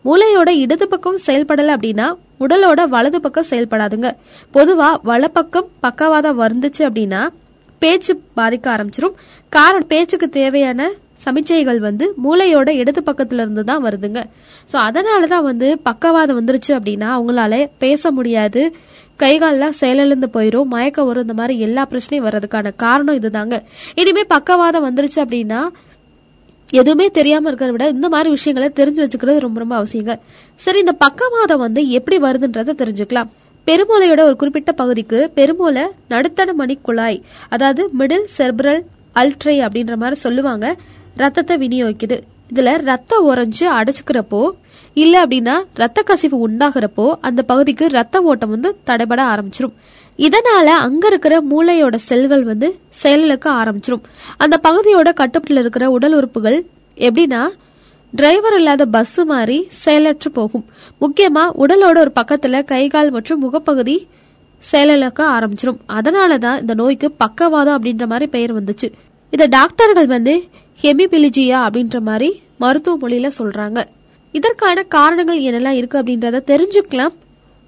மூளையோட 0.07 0.49
இடது 0.63 0.87
பக்கம் 0.95 1.21
செயல்படல 1.27 1.75
அப்படின்னா 1.77 2.09
உடலோட 2.47 2.87
வலது 2.95 3.21
பக்கம் 3.27 3.49
செயல்படாதுங்க. 3.51 4.11
பொதுவா 4.57 4.89
வலப்பக்கம் 5.11 5.69
பக்கவாதம் 5.87 6.41
வந்துச்சு 6.43 6.83
அப்படின்னா 6.89 7.21
பேச்சு 7.83 8.13
பாதிக்க 8.39 8.67
ஆரம்பிச்சிரும். 8.75 9.15
காரணம் 9.55 9.89
பேச்சுக்கு 9.93 10.29
தேவையான 10.41 10.91
சமிச்சைகள் 11.19 11.79
வந்து 11.87 12.05
மூளையோட 12.23 12.69
இடது 12.81 13.01
பக்கத்துல 13.09 13.43
இருந்து 13.45 13.63
தான் 13.69 13.83
வருதுங்க. 13.85 14.21
சோ 14.71 14.75
அதனால 14.87 15.27
தான் 15.33 15.45
வந்து 15.51 15.67
பக்கவாதம் 15.89 16.37
வந்துருச்சு 16.39 16.71
அப்படின்னா 16.77 17.09
அவங்களால 17.17 17.59
பேச 17.83 18.11
முடியாது. 18.17 18.61
கைகால்லாம் 19.23 19.75
செயலிழந்து 19.79 20.27
போயிடும் 20.35 20.69
மயக்கம் 20.73 21.07
வரும். 21.09 21.25
இந்த 21.27 21.35
மாதிரி 21.39 21.55
எல்லா 21.67 21.83
பிரச்சனையும் 21.91 22.25
வர்றதுக்கான 22.27 22.71
காரணம் 22.83 23.17
இதுதாங்க. 23.19 23.57
இனிமே 24.01 24.23
பக்கவாதம் 24.35 24.85
வந்துருச்சு 24.87 25.19
அப்படின்னா 25.25 25.61
எதுவுமே 26.81 27.05
தெரியாம 27.17 27.47
இருக்கிறத 27.49 27.73
விட 27.73 27.87
இந்த 27.95 28.07
மாதிரி 28.13 28.29
விஷயங்களை 28.35 28.67
தெரிஞ்சு 28.79 29.01
வச்சுக்கிறது 29.03 29.43
ரொம்ப 29.45 29.59
ரொம்ப 29.63 29.75
அவசியங்க. 29.79 30.13
சரி 30.65 30.79
இந்த 30.83 30.95
பக்கவாதம் 31.05 31.63
வந்து 31.65 31.81
எப்படி 31.97 32.17
வருதுன்றத 32.25 32.75
தெரிஞ்சுக்கலாம். 32.81 33.29
பெருமூளையோட 33.67 34.21
ஒரு 34.29 34.35
குறிப்பிட்ட 34.41 34.71
பகுதிக்கு 34.79 35.19
பெருமூளை 35.37 35.83
நடுத்தன 36.13 36.53
மணி 36.61 36.75
குழாய் 36.87 37.19
அதாவது 37.55 37.83
மிடில் 37.99 38.27
செர்பரல் 38.37 38.81
அல்ட்ரை 39.21 39.55
அப்படின்ற 39.65 39.95
மாதிரி 40.03 40.19
சொல்லுவாங்க. 40.25 40.65
ரத்தத்தை 41.15 41.57
விநியோகிக்குது. 41.57 42.21
இதுல 42.53 42.77
ரத்தம் 42.81 43.29
உறைஞ்சு 43.29 43.59
அடைச்சுக்கிறப்போ 43.59 44.49
இல்ல 44.93 45.25
அப்படின்னா 45.25 45.63
ரத்த 45.73 46.01
கசிவு 46.01 46.49
உண்டாகிறப்போ 46.49 47.11
அந்த 47.21 47.41
பகுதிக்கு 47.41 47.87
ரத்த 47.87 48.21
ஓட்டம் 48.21 48.49
வந்து 48.49 48.77
தடைபட 48.85 49.21
ஆரம்பிச்சிரும். 49.23 49.73
இதனால 50.17 50.65
அங்க 50.65 51.07
இருக்கிற 51.07 51.43
மூளையோட 51.51 51.95
செல்கள் 51.95 52.43
வந்து 52.43 52.79
செயலிழக்க 53.03 53.45
ஆரம்பிச்சிரும். 53.45 54.01
அந்த 54.37 54.59
பகுதியோட 54.63 55.13
கட்டுப்பாட்டில் 55.13 55.57
இருக்கிற 55.57 55.89
உடல் 55.89 56.13
உறுப்புகள் 56.13 56.65
எப்படின்னா 56.95 57.49
டிரைவர் 58.11 58.53
இல்லாத 58.53 58.85
பஸ் 58.85 59.19
மாதிரி 59.19 59.65
செயலற்று 59.67 60.31
போகும். 60.31 60.65
முக்கியமா 61.01 61.43
உடலோட 61.57 61.97
ஒரு 61.97 62.11
பக்கத்துல 62.15 62.63
கைகால் 62.63 63.11
மற்றும் 63.11 63.39
முகப்பகுதி 63.39 64.07
செயலிழக்க 64.71 65.19
ஆரம்பிச்சிரும். 65.19 65.79
அதனாலதான் 65.87 66.59
இந்த 66.59 66.73
நோய்க்கு 66.73 67.11
பக்கவாதம் 67.11 67.83
அப்படின்ற 67.83 68.05
மாதிரி 68.05 68.27
பெயர் 68.27 68.63
வந்துச்சு. 68.63 68.91
இத 69.29 69.45
டாக்டர்கள் 69.45 70.05
வந்து 70.05 70.43
ஹெமிபிலிஜியா 70.83 71.59
அப்படின்ற 71.65 71.99
மாதிரி 71.99 72.41
மருத்துவ 72.57 73.07
மொழியில 73.07 73.31
சொல்றாங்க. 73.37 73.83
இதற்கான 74.31 74.83
காரணங்கள் 74.83 75.41
என்னெல்லாம் 75.41 75.79
இருக்கு 75.79 75.99
அப்படின்றத 76.01 76.41
தெரிஞ்சுக்கலாம். 76.51 77.13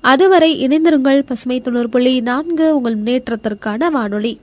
அதுவரை 0.01 0.67
இணைந்திருங்கள் 0.67 1.21
பசுமை 1.25 1.62
தொண்ணூறு 1.62 1.89
புள்ளி 1.89 2.19
நான்கு 2.19 2.75
உங்கள் 2.75 2.97
முன்னேற்றத்திற்கான 2.97 3.89
வானொலி. 3.91 4.39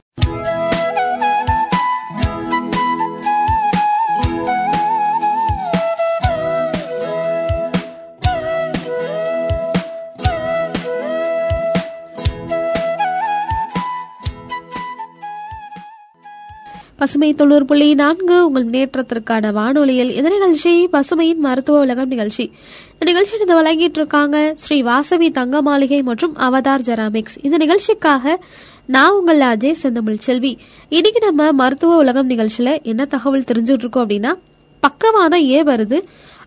பசுமை 17.03 17.35
தொண்ணூறு 17.35 17.65
புள்ளி 17.65 17.95
நான்கு 17.95 18.47
உங்கள் 18.47 18.67
முன்னேற்றத்திற்கான 18.67 19.53
வானொலியில் 19.53 20.15
இந்த 20.15 20.29
நிகழ்ச்சி 20.29 20.89
பசுமையின் 20.93 21.37
மருத்துவ 21.37 21.81
உலகம் 21.81 22.09
நிகழ்ச்சி. 22.09 22.53
இந்த 22.93 23.05
நிகழ்ச்சி 23.05 23.37
இதை 23.41 23.57
வழங்கிட்டு 23.57 23.99
இருக்காங்க 24.01 24.53
ஸ்ரீ 24.57 24.83
வாசவி 24.83 25.31
தங்க 25.31 25.63
மாளிகை 25.63 26.03
மற்றும் 26.03 26.37
அவதார் 26.37 26.85
ஜெராமிக்ஸ். 26.87 27.37
இந்த 27.43 27.57
நிகழ்ச்சிக்காக 27.57 28.45
நான் 28.87 29.13
உங்கள் 29.13 29.41
அஜய் 29.41 29.73
செந்தமிழ் 29.73 30.17
செல்வி. 30.17 30.59
இன்னைக்கு 30.89 31.21
நம்ம 31.21 31.53
மருத்துவ 31.53 31.97
உலகம் 31.97 32.31
நிகழ்ச்சியில 32.31 32.83
என்ன 32.83 33.05
தகவல் 33.05 33.49
தெரிஞ்சுட்டு 33.53 33.83
இருக்கோம் 33.85 34.09
அப்படின்னா 34.09 34.35
பக்கவாதம் 34.81 35.41
ஏன் 35.41 35.67
வருது? 35.67 36.05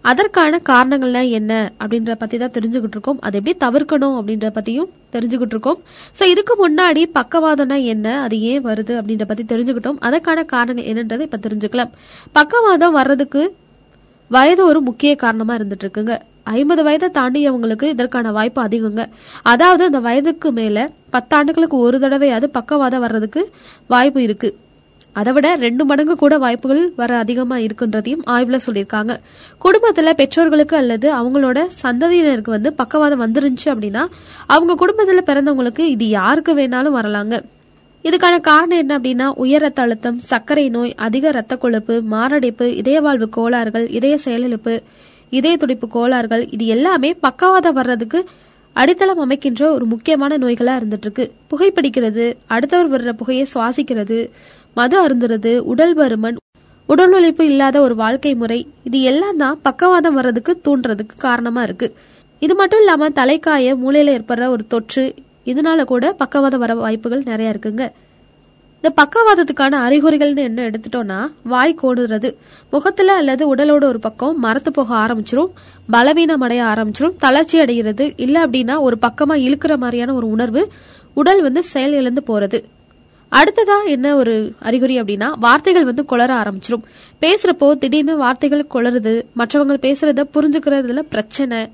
அதற்கான 0.10 0.60
காரணங்கள்லாம் 0.70 1.30
என்ன 1.40 1.52
அப்படின்ற 1.82 2.14
பத்தி 2.22 2.36
தான் 2.44 2.54
தெரிஞ்சுக்கிட்டு 2.58 2.96
இருக்கோம். 2.98 3.20
அதை 3.26 3.36
எப்படி 3.40 3.54
தவிர்க்கணும் 3.66 4.16
அப்படின்ற 4.20 4.50
பத்தியும் 4.58 4.90
தெரிஞ்சுக்கிட்டு 5.16 5.56
இருக்கோம். 5.56 5.80
ஸோ 6.18 6.24
இதுக்கு 6.34 6.56
முன்னாடி 6.64 7.04
பக்கவாதம்னா 7.20 7.78
என்ன? 7.94 8.08
அது 8.26 8.38
ஏன் 8.52 8.64
வருது 8.70 8.94
அப்படின்ற 9.00 9.28
பத்தி 9.32 9.46
தெரிஞ்சுக்கிட்டோம். 9.54 10.00
அதற்கான 10.10 10.46
காரணங்கள் 10.56 10.90
என்னன்றதை 10.92 11.26
இப்போ 11.30 11.40
தெரிஞ்சுக்கலாம். 11.48 11.92
பக்கவாதம் 12.40 12.98
வர்றதுக்கு 13.00 13.44
வயது 14.32 14.62
ஒரு 14.72 14.80
முக்கிய 14.90 15.12
காரணமாக 15.24 15.58
இருந்துட்டு 15.60 15.86
இருக்குங்க 15.86 16.14
ஐம்பது 16.58 16.82
வயதை 16.88 17.08
தாண்டியவங்களுக்கு 17.18 17.88
இதற்கான 17.94 18.32
வாய்ப்பு 18.38 18.60
அதிகங்க. 18.68 19.04
அதாவது 19.52 19.84
அந்த 19.90 20.00
வயதுக்கு 20.08 20.50
மேல 20.60 20.78
பத்தாண்டுகளுக்கு 21.16 21.78
ஒரு 21.88 21.98
தடவையாவது 22.04 22.48
பக்கவாதம் 22.58 23.04
வர்றதுக்கு 23.06 23.42
வாய்ப்பு 23.94 24.22
இருக்குது 24.28 24.56
அதை 25.20 25.34
விட 25.34 25.48
ரெண்டு 25.56 25.84
மடங்கு 25.86 26.16
கூட 26.16 26.38
வாய்ப்புகள் 26.44 26.84
வர 26.96 27.12
அதிகமா 27.24 27.58
இருக்குன்றதையும் 27.66 28.24
ஆய்வுல 28.36 28.58
சொல்லியிருக்காங்க. 28.66 29.14
குடும்பத்துல 29.66 30.14
பெற்றோர்களுக்கு 30.14 30.78
அல்லது 30.78 31.08
அவங்களோட 31.20 31.60
சந்ததியினருக்கு 31.84 32.54
வந்து 32.58 32.72
பக்கவாதம் 32.74 33.24
வந்துருந்துச்சு 33.26 33.70
அப்படின்னா 33.74 34.06
அவங்க 34.56 34.74
குடும்பத்துல 34.82 35.22
பிறந்தவங்களுக்கு 35.30 35.84
இது 35.96 36.08
யாருக்கு 36.20 36.54
வேணாலும் 36.58 36.98
வரலாங்க. 37.00 37.36
இதுக்கான 38.04 38.36
காரணம் 38.48 38.78
என்ன 38.78 38.98
அப்படின்னா 39.00 39.28
உயர் 39.44 39.62
ரத்த 39.62 39.82
அழுத்தம் 39.82 40.18
சர்க்கரை 40.32 40.66
நோய் 40.70 40.96
அதிக 41.08 41.32
ரத்த 41.32 41.54
கொழுப்பு 41.56 41.96
மாரடைப்பு 42.14 42.66
இதயவாழ்வு 42.82 43.28
கோளாறுகள் 43.30 43.88
இதய 44.00 44.18
செயலிழப்பு 44.26 44.74
இதய 45.30 45.54
துடிப்பு 45.58 45.88
கோளாறுகள் 45.88 46.44
இது 46.50 46.66
எல்லாமே 46.76 47.12
பக்கவாதம் 47.14 47.78
வர்றதுக்கு 47.80 48.20
அடித்தளம் 48.76 49.22
அமைக்கின்ற 49.22 49.64
ஒரு 49.74 49.86
முக்கியமான 49.86 50.38
நோய்களா 50.38 50.74
இருந்துட்டு 50.80 51.06
இருக்கு. 51.06 51.26
புகைப்பிடிக்கிறது 51.50 52.26
அடுத்தவர் 52.46 52.90
வர்ற 52.94 53.12
புகையை 53.18 53.46
சுவாசிக்கிறது 53.54 54.18
மது 54.78 54.96
அருந்துறது 55.06 55.58
உடல் 55.72 55.94
பருமன் 55.98 56.38
உடல் 56.90 57.14
உழைப்பு 57.14 57.46
இல்லாத 57.46 57.82
ஒரு 57.82 57.96
வாழ்க்கை 57.96 58.36
முறை 58.36 58.58
இது 58.84 59.02
எல்லாம் 59.02 59.38
தான் 59.38 59.60
பக்கவாதம் 59.62 60.14
வர்றதுக்கு 60.14 60.62
தூண்டுறதுக்கு 60.66 61.16
காரணமா 61.18 61.62
இருக்கு. 61.64 61.88
இது 62.42 62.56
மட்டும் 62.56 62.80
இல்லாம 62.80 63.10
தலைக்காய 63.10 63.76
மூளையில 63.84 64.14
ஏற்படுற 64.18 64.48
ஒரு 64.48 64.68
தொற்று 64.68 65.06
இதனால 65.46 65.84
கூட 65.84 66.12
பக்கவாதம் 66.14 66.60
வர 66.60 66.76
வாய்ப்புகள் 66.76 67.24
நிறைய 67.26 67.54
இருக்குங்க. 67.54 67.86
இந்த 68.84 68.90
பக்கவாதத்துக்கான 69.02 69.80
அறிகுறிகள்னு 69.88 70.44
என்ன 70.50 70.70
எடுத்துட்டோம்னா 70.70 71.20
வாய் 71.44 71.80
கோடுறது. 71.82 72.30
முகத்துல 72.72 73.14
அல்லது 73.14 73.56
உடலோட 73.56 73.84
ஒரு 73.84 74.00
பக்கம் 74.00 74.40
மரத்து 74.40 74.72
போக 74.72 74.96
ஆரம்பிச்சிரும் 74.96 75.52
பலவீனம் 75.90 76.42
அடைய 76.42 76.64
ஆரம்பிச்சிரும் 76.64 77.18
தளர்ச்சி 77.20 77.60
அடைகிறது. 77.60 78.14
இல்ல 78.18 78.48
அப்படின்னா 78.48 78.78
ஒரு 78.80 78.98
பக்கமா 79.02 79.38
இழுக்கிற 79.48 79.76
மாதிரியான 79.78 80.14
ஒரு 80.14 80.30
உணர்வு 80.30 80.64
உடல் 81.14 81.42
வந்து 81.42 81.64
செயல் 81.64 81.94
இழந்து 81.94 82.24
போறது. 82.28 82.60
அடுத்ததா 83.38 83.78
என்ன 83.86 84.16
ஒரு 84.16 84.54
அறிகுறி 84.60 85.02
அப்படின்னா 85.02 85.32
வார்த்தைகள் 85.40 85.84
வந்து 85.84 86.06
குளர 86.06 86.34
ஆரம்பிச்சிடும் 86.36 86.86
பேசுறப்போ 87.22 87.78
திடீர்னு 87.78 88.18
வார்த்தைகள் 88.18 88.68
குளருது 88.74 89.14
மற்றவங்க 89.38 89.76
பேசுறத 89.86 90.24
புரிஞ்சுக்கிறதுல 90.34 91.00
பிரச்சனை. 91.00 91.70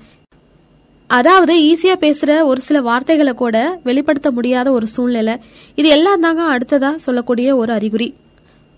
அதாவது 1.06 1.54
ஈஸியா 1.60 1.94
பேசுற 2.04 2.44
ஒரு 2.44 2.60
சில 2.60 2.80
வார்த்தைகளை 2.80 3.32
கூட 3.32 3.78
வெளிப்படுத்த 3.84 4.30
முடியாத 4.30 4.72
ஒரு 4.72 4.86
சூழ்நிலை. 4.86 5.36
இது 5.74 5.88
எல்லாம் 5.88 6.20
தாங்க 6.20 6.42
அடுத்ததா 6.56 6.96
சொல்லக்கூடிய 6.96 7.56
ஒரு 7.56 7.72
அறிகுறி. 7.72 8.14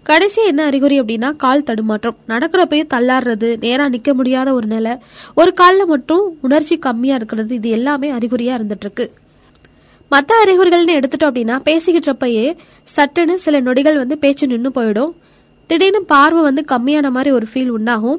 கடைசி 0.03 0.45
என்ன 0.45 0.65
அறிகுறி 0.65 1.01
அப்படின்னா 1.01 1.37
கால் 1.37 1.63
தடுமாற்றம். 1.63 2.17
நடக்கிறப்பையும் 2.29 2.93
தள்ளாடுறது 2.95 3.57
நேரா 3.61 3.87
நிக்க 3.87 4.13
முடியாத 4.13 4.53
ஒரு 4.53 4.67
நிலை. 4.67 4.97
ஒரு 5.35 5.53
காலில் 5.55 5.87
மட்டும் 5.87 6.39
உணர்ச்சி 6.41 6.79
கம்மியா 6.79 7.15
இருக்கிறது 7.15 7.55
இது 7.55 7.69
எல்லாமே 7.69 8.11
அறிகுறியா 8.13 8.57
இருந்துட்டு 8.59 8.87
இருக்கு. 8.87 9.07
மற்ற 10.15 10.33
அறிகுறிகள்னு 10.45 10.99
எடுத்துட்டோம் 10.99 11.31
அப்படின்னா 11.31 11.57
பேசிக்கிட்டப்பயே 11.69 12.47
சட்டுன்னு 12.97 13.35
சில 13.45 13.61
நொடிகள் 13.69 14.01
வந்து 14.03 14.17
பேச்சு 14.23 14.45
நின்று 14.53 14.71
போயிடும். 14.77 15.13
திடீர்னு 15.71 16.01
பார்வை 16.13 16.41
வந்து 16.49 16.63
கம்மியான 16.73 17.11
மாதிரி 17.17 17.31
ஒரு 17.39 17.47
ஃபீல் 17.51 17.71
உண்டாகும். 17.77 18.19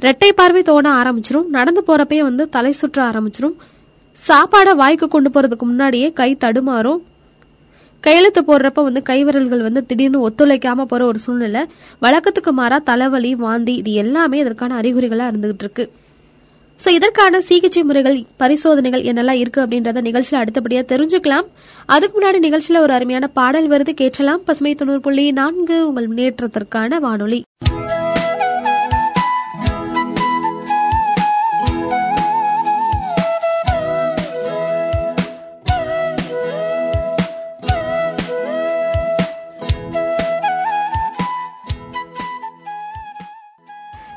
ரெட்டை 0.00 0.28
பார்வை 0.38 0.62
தோண 0.68 0.86
ஆரம்பிச்சிரும். 1.00 1.48
நடந்து 1.56 1.82
போறப்பயே 1.88 2.22
வந்து 2.28 2.44
தலை 2.56 2.72
சுற்ற 2.80 2.98
ஆரம்பிச்சிரும். 3.10 3.56
சாப்பாடை 4.18 4.72
வாய்க்கு 4.80 5.06
கொண்டு 5.08 5.30
போறதுக்கு 5.34 5.66
முன்னாடியே 5.70 6.08
கை 6.20 6.30
தடுமாறும். 6.44 7.00
கையெழுத்து 8.04 8.40
போடுறப்ப 8.46 8.82
வந்து 8.88 9.02
கைவிரல்கள் 9.10 9.66
வந்து 9.66 9.80
திடீர்னு 9.90 10.20
ஒத்துழைக்காம 10.28 10.86
போற 10.92 11.02
ஒரு 11.10 11.18
சூழ்நிலை. 11.24 11.62
வழக்கத்துக்கு 12.04 12.52
மாறா 12.60 12.78
தலைவலி 12.90 13.32
வாந்தி 13.44 13.74
இது 13.82 13.92
எல்லாமே 14.04 14.38
இதற்கான 14.44 14.78
அறிகுறிகளா 14.80 15.26
இருந்துகிட்டு 15.32 15.64
இருக்கு 15.66 15.86
சோ 16.82 16.88
இதற்கான 16.88 17.40
சிகிச்சை 17.40 17.82
முறைகள் 17.82 18.16
பரிசோதனைகள் 18.36 19.02
என்னெல்லாம் 19.02 19.40
இருக்கு 19.42 19.60
அப்படின்றத 19.62 20.00
நிகழ்ச்சியில 20.08 20.40
அடுத்தபடியா 20.42 20.82
தெரிஞ்சுக்கலாம். 20.92 21.46
அதுக்கு 21.86 22.16
முன்னாடி 22.18 22.40
நிகழ்ச்சியில 22.46 22.78
ஒரு 22.78 22.92
அருமையான 22.92 23.26
பாடல் 23.38 23.68
வருது. 23.68 23.92
கேட்கலாம் 24.00 24.44
பசுமை 24.44 24.74
தொண்ணூறு 24.74 25.00
புள்ளி 25.00 25.32
நான்கு 25.32 25.88
உங்கள் 25.88 26.08
முன்னேற்றத்திற்கான 26.08 26.98
வானொலி. 27.06 27.40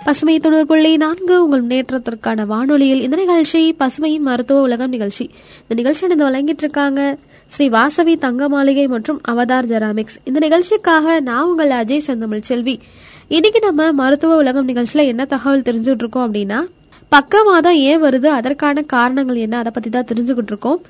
பசுமை 0.05 0.39
தொண்ணூறு 0.39 0.65
புள்ளி 0.65 0.97
நான்கு 0.97 1.43
உங்கள் 1.43 1.63
முன்னேற்றத்திற்கான 1.63 2.45
வானொலியில் 2.45 3.01
இந்த 3.01 3.15
நிகழ்ச்சி 3.15 3.75
பசுமையின் 3.79 4.25
மருத்துவ 4.27 4.61
உலகம் 4.61 4.89
நிகழ்ச்சி. 4.89 5.29
இந்த 5.61 5.73
நிகழ்ச்சி 5.73 6.07
நடந்து 6.07 6.25
வழங்கிட்டு 6.27 6.63
இருக்காங்க 6.65 7.17
ஸ்ரீ 7.45 7.69
வாசவி 7.69 8.17
தங்க 8.17 8.49
மாளிகை 8.49 8.87
மற்றும் 8.87 9.21
அவதார் 9.31 9.69
ஜெராமிக்ஸ். 9.71 10.17
இந்த 10.23 10.39
நிகழ்ச்சிக்காக 10.39 11.19
நான் 11.19 11.45
உங்கள் 11.45 11.69
அஜய் 11.69 12.05
செந்தமிழ் 12.07 12.39
செல்வி. 12.39 12.79
இன்னைக்கு 13.27 13.59
நம்ம 13.59 13.91
மருத்துவ 13.91 14.35
உலகம் 14.35 14.67
நிகழ்ச்சியில 14.67 15.05
என்ன 15.05 15.25
தகவல் 15.25 15.67
தெரிஞ்சுட்டு 15.69 16.03
இருக்கோம் 16.03 16.33
அப்படின்னா 16.33 16.61
பக்கவாதம் 17.09 17.75
ஏன் 17.75 18.03
வருது? 18.03 18.25
அதற்கான 18.25 18.81
காரணங்கள் 18.81 19.35
என்ன? 19.35 19.57
அதை 19.57 19.71
பத்தி 19.75 19.89
தான் 19.89 20.07
தெரிஞ்சுக்கிட்டு 20.13 20.53
இருக்கோம். 20.53 20.81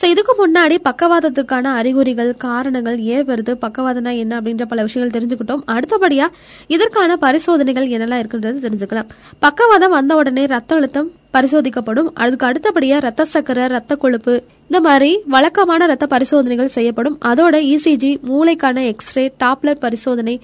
சோ 0.00 0.06
இதுக்கு 0.10 0.32
முன்னாடி 0.40 0.76
பக்கவாதத்துக்கான 0.86 1.72
அறிகுறிகள் 1.78 2.30
காரணங்கள் 2.44 2.98
ஏன் 3.14 3.26
வருது 3.30 3.52
பக்கவாதம்னா 3.64 4.12
என்ன 4.22 4.32
அப்படின்ற 4.40 4.64
பல 4.70 4.82
விஷயங்கள் 4.86 5.14
தெரிஞ்சுக்கிட்டோம். 5.16 5.62
அடுத்தபடியா 5.74 6.26
இதற்கான 6.74 7.16
பரிசோதனைகள் 7.24 7.88
என்னெல்லாம் 7.94 8.22
இருக்குன்றது 8.22 8.58
தெரிஞ்சுக்கலாம். 8.66 9.08
பக்கவாதம் 9.38 9.94
வந்த 9.96 10.14
உடனே 10.20 10.44
ரத்த 10.44 10.74
அழுத்தம் 10.74 11.10
பரிசோதிக்கப்படும். 11.36 12.08
அதுக்கு 12.22 12.46
அடுத்தபடியா 12.50 13.00
ரத்த 13.06 13.26
சக்கரை 13.34 13.66
ரத்த 13.74 13.96
கொழுப்பு 13.96 14.34
இந்த 14.68 14.80
மாதிரி 14.86 15.10
வழக்கமான 15.34 15.86
ரத்த 15.92 16.06
பரிசோதனைகள் 16.14 16.72
செய்யப்படும். 16.76 17.18
அதோட 17.30 17.54
இசிஜி 17.74 18.12
மூளைக்கான 18.30 18.86
எக்ஸ்ரே 18.92 19.26
டாப்லர் 19.44 19.82
பரிசோதனை 19.84 20.36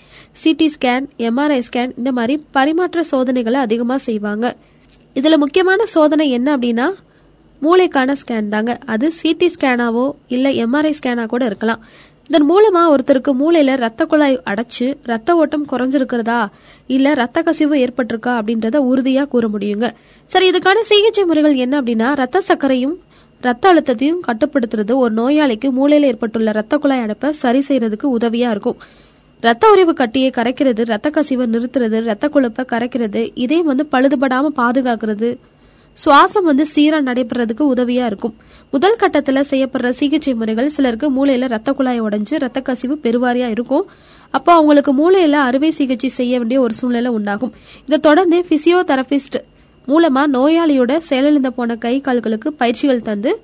சிடி 0.43 0.69
ஸ்கேன் 0.77 1.09
எம்ஆர்ஐ 1.29 1.61
ஸ்கேன் 1.71 1.93
இந்த 1.97 2.13
மாதிரி 2.19 2.37
பரிமாற்ற 2.59 3.03
சோதனைகளை 3.15 3.61
அதிகமா 3.61 3.97
செய்வாங்க. 4.09 4.55
இதுல 5.15 5.37
முக்கியமான 5.45 5.83
சோதனை 5.97 6.29
என்ன 6.39 6.49
அப்படின்னா 6.57 6.89
மூளைக்கான 7.63 8.17
ஸ்கேன் 8.23 8.49
தாங்க. 8.49 8.79
அது 8.87 9.13
சிடி 9.23 9.49
ஸ்கேனாவோ 9.55 10.11
இல்ல 10.29 10.49
எம்ஆர்ஐ 10.49 10.93
ஸ்கேனா 10.99 11.27
கூட 11.27 11.45
இருக்கலாம். 11.45 11.83
இதன் 12.29 12.51
மூலமா 12.51 12.81
ஒருத்தருக்கு 12.93 13.31
மூளையில 13.41 13.77
ரத்த 13.77 14.05
குழாய் 14.05 14.43
அடைச்சு 14.45 14.87
ரத்த 15.03 15.37
ஓட்டம் 15.37 15.67
குறைஞ்சிருக்கிறதா 15.73 16.47
இல்ல 16.87 17.15
ரத்த 17.15 17.43
கசிவு 17.43 17.77
ஏற்பட்டிருக்கா 17.77 18.33
அப்படின்றத 18.39 18.77
உறுதியா 18.93 19.25
கூற 19.25 19.49
முடியுங்க. 19.49 19.91
சரி 20.27 20.51
இதுக்கான 20.51 20.81
சிகிச்சை 20.81 21.25
முறைகள் 21.25 21.55
என்ன 21.55 21.81
அப்படின்னா 21.81 22.15
ரத்த 22.15 22.43
சர்க்கரையும் 22.49 22.95
ரத்த 23.41 23.69
அழுத்தத்தையும் 23.69 24.23
கட்டுப்படுத்துறது. 24.27 24.95
ஒரு 24.95 25.15
நோயாளிக்கு 25.15 25.69
மூளையில 25.79 26.09
ஏற்பட்டுள்ள 26.11 26.51
ரத்த 26.51 26.79
குழாய் 26.79 27.05
அடைப்பை 27.05 27.31
சரி 27.31 27.63
செய்யறதுக்கு 27.69 28.07
உதவியா 28.21 28.51
இருக்கும். 28.51 28.77
ரத்த 29.41 29.71
உறைவு 29.71 29.93
கட்டியை 29.95 30.31
கரைக்கிறது 30.37 30.83
ரத்த 30.85 31.11
கசிவை 31.11 31.47
நிறுத்துறது 31.55 32.05
ரத்த 32.05 32.29
கொழுப்பை 32.29 32.65
கரைக்கிறது 32.73 33.31
இதையும் 33.35 33.67
வந்து 33.67 33.85
பழுதுபடாம 33.93 34.47
பாதுகாக்கிறது 34.57 35.37
சுவாசம் 36.05 36.43
வந்து 36.43 36.67
சீரா 36.75 36.99
நடைபெறதுக்கு 37.09 37.65
உதவியா 37.75 38.05
இருக்கும். 38.05 38.35
முதல் 38.71 38.97
கட்டத்துல 39.01 39.45
செய்யப்படுற 39.51 39.91
சிகிச்சை 39.91 40.35
முறைகள் 40.35 40.69
சிலருக்கு 40.69 41.09
மூளையில 41.11 41.49
ரத்த 41.49 41.73
குழாய் 41.73 42.03
உடைஞ்சு 42.03 42.39
ரத்த 42.39 42.61
கசிவு 42.61 42.99
பெருவாரியா 43.03 43.49
இருக்கும். 43.49 43.87
அப்போ 44.31 44.53
அவங்களுக்கு 44.53 44.93
மூளையில 44.95 45.33
அறுவை 45.33 45.71
சிகிச்சை 45.71 46.09
செய்ய 46.09 46.39
வேண்டிய 46.39 46.61
ஒரு 46.61 46.75
சூழ்நிலை 46.75 47.11
உண்டாகும். 47.11 47.53
இதை 47.85 47.99
தொடர்ந்து 47.99 48.45
பிசியோதெரபிஸ்ட் 48.49 49.39
மூலமா 49.89 50.23
நோயாளியோட 50.33 51.01
செயலிழந்த 51.09 51.47
போன 51.47 51.77
கை 51.77 52.01
கால்களுக்கு 52.01 52.53
பயிற்சிகள் 52.53 53.03
தந்து 53.03 53.41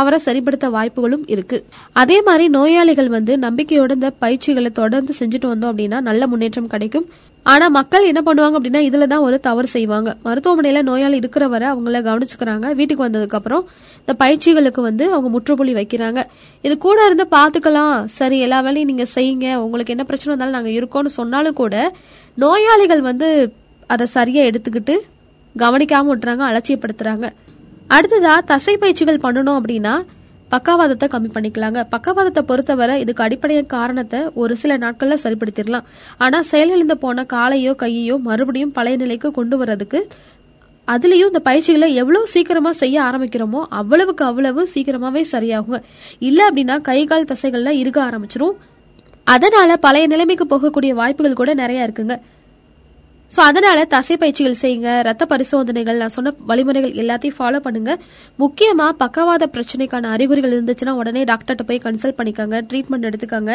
அவரை 0.00 0.18
சரிப்படுத்த 0.26 0.66
வாய்ப்புகளும் 0.76 1.24
இருக்கு. 1.34 1.58
அதே 2.02 2.18
மாதிரி 2.28 2.44
நோயாளிகள் 2.56 3.08
வந்து 3.16 3.32
நம்பிக்கையோட 3.46 3.92
இந்த 3.98 4.10
பயிற்சிகளை 4.24 4.70
தொடர்ந்து 4.80 5.12
செஞ்சுட்டு 5.20 5.48
வந்தோம் 5.52 5.70
அப்படின்னா 5.72 6.00
நல்ல 6.08 6.26
முன்னேற்றம் 6.32 6.70
கிடைக்கும். 6.74 7.06
ஆனா 7.46 7.66
மக்கள் 7.76 8.08
என்ன 8.10 8.20
பண்ணுவாங்க 8.26 8.56
அப்படின்னா 8.58 8.80
இதுல 8.86 9.06
தான் 9.12 9.24
ஒரு 9.26 9.36
தவறு 9.46 9.68
செய்வாங்க. 9.74 10.10
மருத்துவமனையில 10.26 10.80
நோயாளி 10.88 11.16
இருக்கிற 11.22 11.44
வரை 11.52 11.66
அவங்கள 11.72 12.00
கவனிச்சுக்கிறாங்க. 12.08 12.66
வீட்டுக்கு 12.78 13.06
வந்ததுக்கு 13.06 13.38
அப்புறம் 13.38 13.62
இந்த 14.00 14.14
பயிற்சிகளுக்கு 14.22 14.82
வந்து 14.88 15.04
அவங்க 15.12 15.30
முற்றுப்புள்ளி 15.34 15.74
வைக்கிறாங்க. 15.78 16.22
இது 16.66 16.74
கூட 16.86 16.98
இருந்து 17.08 17.26
பாத்துக்கலாம் 17.36 17.94
சரி 18.18 18.38
எல்லா 18.46 18.58
வேலையும் 18.66 18.90
நீங்க 18.92 19.06
செய்யுங்க. 19.16 19.48
உங்களுக்கு 19.64 19.94
என்ன 19.96 20.06
பிரச்சனை 20.10 20.30
இருந்தாலும் 20.32 20.58
நாங்க 20.58 20.72
இருக்கோம்னு 20.78 21.12
சொன்னாலும் 21.20 21.58
கூட 21.62 21.76
நோயாளிகள் 22.44 23.02
வந்து 23.10 23.28
அதை 23.94 24.06
சரியா 24.16 24.44
எடுத்துக்கிட்டு 24.50 24.96
கவனிக்காம 25.56 26.10
விட்டுறாங்க 26.12 26.44
அலட்சியப்படுத்துறாங்க. 26.50 27.26
அடுத்ததா 27.94 28.34
தசை 28.50 28.76
பயிற்சிகள் 28.82 29.24
பண்ணணும் 29.24 29.58
அப்படின்னா 29.58 29.94
பக்கவாதத்தை 30.52 31.06
கம்மி 31.12 31.30
பண்ணிக்கலாங்க. 31.34 31.80
பக்கவாதத்தை 31.94 32.42
பொறுத்தவரை 32.48 32.94
இதுக்கு 33.02 33.22
அடிப்படையான 33.24 33.66
காரணத்தை 33.74 34.20
ஒரு 34.42 34.56
சில 34.56 34.72
நாட்கள்ல 34.84 35.16
சரிப்படுத்திடலாம். 35.24 35.86
ஆனா 36.24 36.38
செயலிழந்து 36.50 36.96
போன 37.04 37.24
காலையோ 37.32 37.72
கையையோ 37.82 38.16
மறுபடியும் 38.28 38.72
பழைய 38.72 38.96
நிலைக்கு 39.02 39.30
கொண்டு 39.38 39.56
வர்றதுக்கு 39.60 40.00
அதுலயும் 40.88 41.30
இந்த 41.32 41.42
பயிற்சிகளை 41.48 41.88
எவ்வளவு 42.00 42.26
சீக்கிரமா 42.34 42.72
செய்ய 42.82 42.96
ஆரம்பிக்கிறோமோ 43.08 43.62
அவ்வளவுக்கு 43.80 44.24
அவ்வளவு 44.24 44.68
சீக்கிரமாவே 44.74 45.22
சரியாகுங்க. 45.32 45.80
இல்ல 46.28 46.40
அப்படின்னா 46.48 46.76
கை 46.88 47.00
கால் 47.04 47.30
தசைகள்லாம் 47.32 47.80
இருக்க 47.82 48.00
ஆரம்பிச்சிரும். 48.08 48.56
அதனால 49.26 49.76
பழைய 49.76 50.06
நிலைமைக்கு 50.06 50.46
போகக்கூடிய 50.50 50.92
வாய்ப்புகள் 50.94 51.40
கூட 51.40 51.54
நிறைய 51.54 51.86
இருக்குங்க. 51.86 52.16
ஸோ 53.34 53.40
அதனால 53.48 53.78
தசை 53.94 54.14
பயிற்சிகள் 54.22 54.60
செய்யுங்க 54.62 54.90
ரத்த 55.06 55.24
பரிசோதனைகள் 55.32 56.00
நான் 56.02 56.14
சொன்ன 56.16 56.32
வழிமுறைகள் 56.50 56.94
எல்லாத்தையும் 57.02 57.36
ஃபாலோ 57.38 57.58
பண்ணுங்க. 57.64 57.92
முக்கியமாக 58.42 58.92
பக்கவாத 59.02 59.48
பிரச்சனைக்கான 59.54 60.10
அறிகுறிகள் 60.16 60.54
இருந்துச்சுன்னா 60.56 60.94
உடனே 61.00 61.22
டாக்டர்கிட்ட 61.30 61.64
போய் 61.70 61.84
கன்சல்ட் 61.86 62.18
பண்ணிக்கோங்க 62.20 62.58
ட்ரீட்மெண்ட் 62.70 63.08
எடுத்துக்கோங்க. 63.10 63.52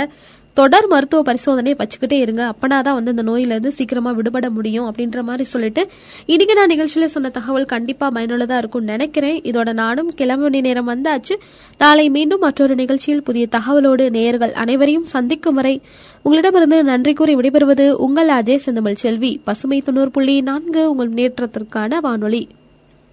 தொடர் 0.53 0.87
மருத்துவ 0.87 1.33
பரிசோதனையை 1.33 1.75
வச்சுக்கிட்டே 1.75 2.13
இருங்க. 2.13 2.53
அப்பனாதான் 2.53 2.93
வந்து 2.93 3.09
இந்த 3.09 3.21
நோயிலிருந்து 3.21 3.71
சீக்கிரமாக 3.71 3.79
சீக்கிரமா 3.91 4.11
விடுபட 4.11 4.49
முடியும் 4.49 4.85
அப்படின்ற 4.85 5.21
மாதிரி 5.21 5.43
சொல்லிட்டு 5.43 5.87
இன்னைக்கு 6.25 6.53
நான் 6.55 6.69
நிகழ்ச்சியில 6.69 7.05
சொன்ன 7.05 7.29
தகவல் 7.29 7.65
கண்டிப்பா 7.65 8.11
பயனுள்ளதா 8.11 8.57
இருக்கும்னு 8.57 8.89
நினைக்கிறேன். 8.89 9.41
இதோட 9.41 9.73
நானும் 9.73 10.11
கிளம்ப 10.15 10.43
மணி 10.43 10.61
நேரம் 10.61 10.89
வந்தாச்சு. 10.89 11.35
நாளை 11.77 12.09
மீண்டும் 12.09 12.39
மற்றொரு 12.39 12.75
நிகழ்ச்சியில் 12.75 13.23
புதிய 13.23 13.47
தகவலோடு 13.51 14.09
நேயர்கள் 14.09 14.53
அனைவரையும் 14.53 15.03
சந்திக்கும் 15.03 15.55
வரை 15.55 15.81
உங்களிடமிருந்து 16.21 16.83
நன்றி 16.83 17.13
கூறி 17.13 17.35
விடைபெறுவது 17.35 17.89
உங்கள் 17.89 18.29
அஜய் 18.29 18.55
செந்தமிழ் 18.55 18.93
செல்வி. 18.93 19.41
பசுமை 19.43 19.81
தொண்ணூறு 19.81 20.11
புள்ளி 20.11 20.41
நான்கு 20.41 20.89
உங்கள் 20.89 21.09
முன்னேற்றத்திற்கான 21.09 21.99
வானொலி. 21.99 22.47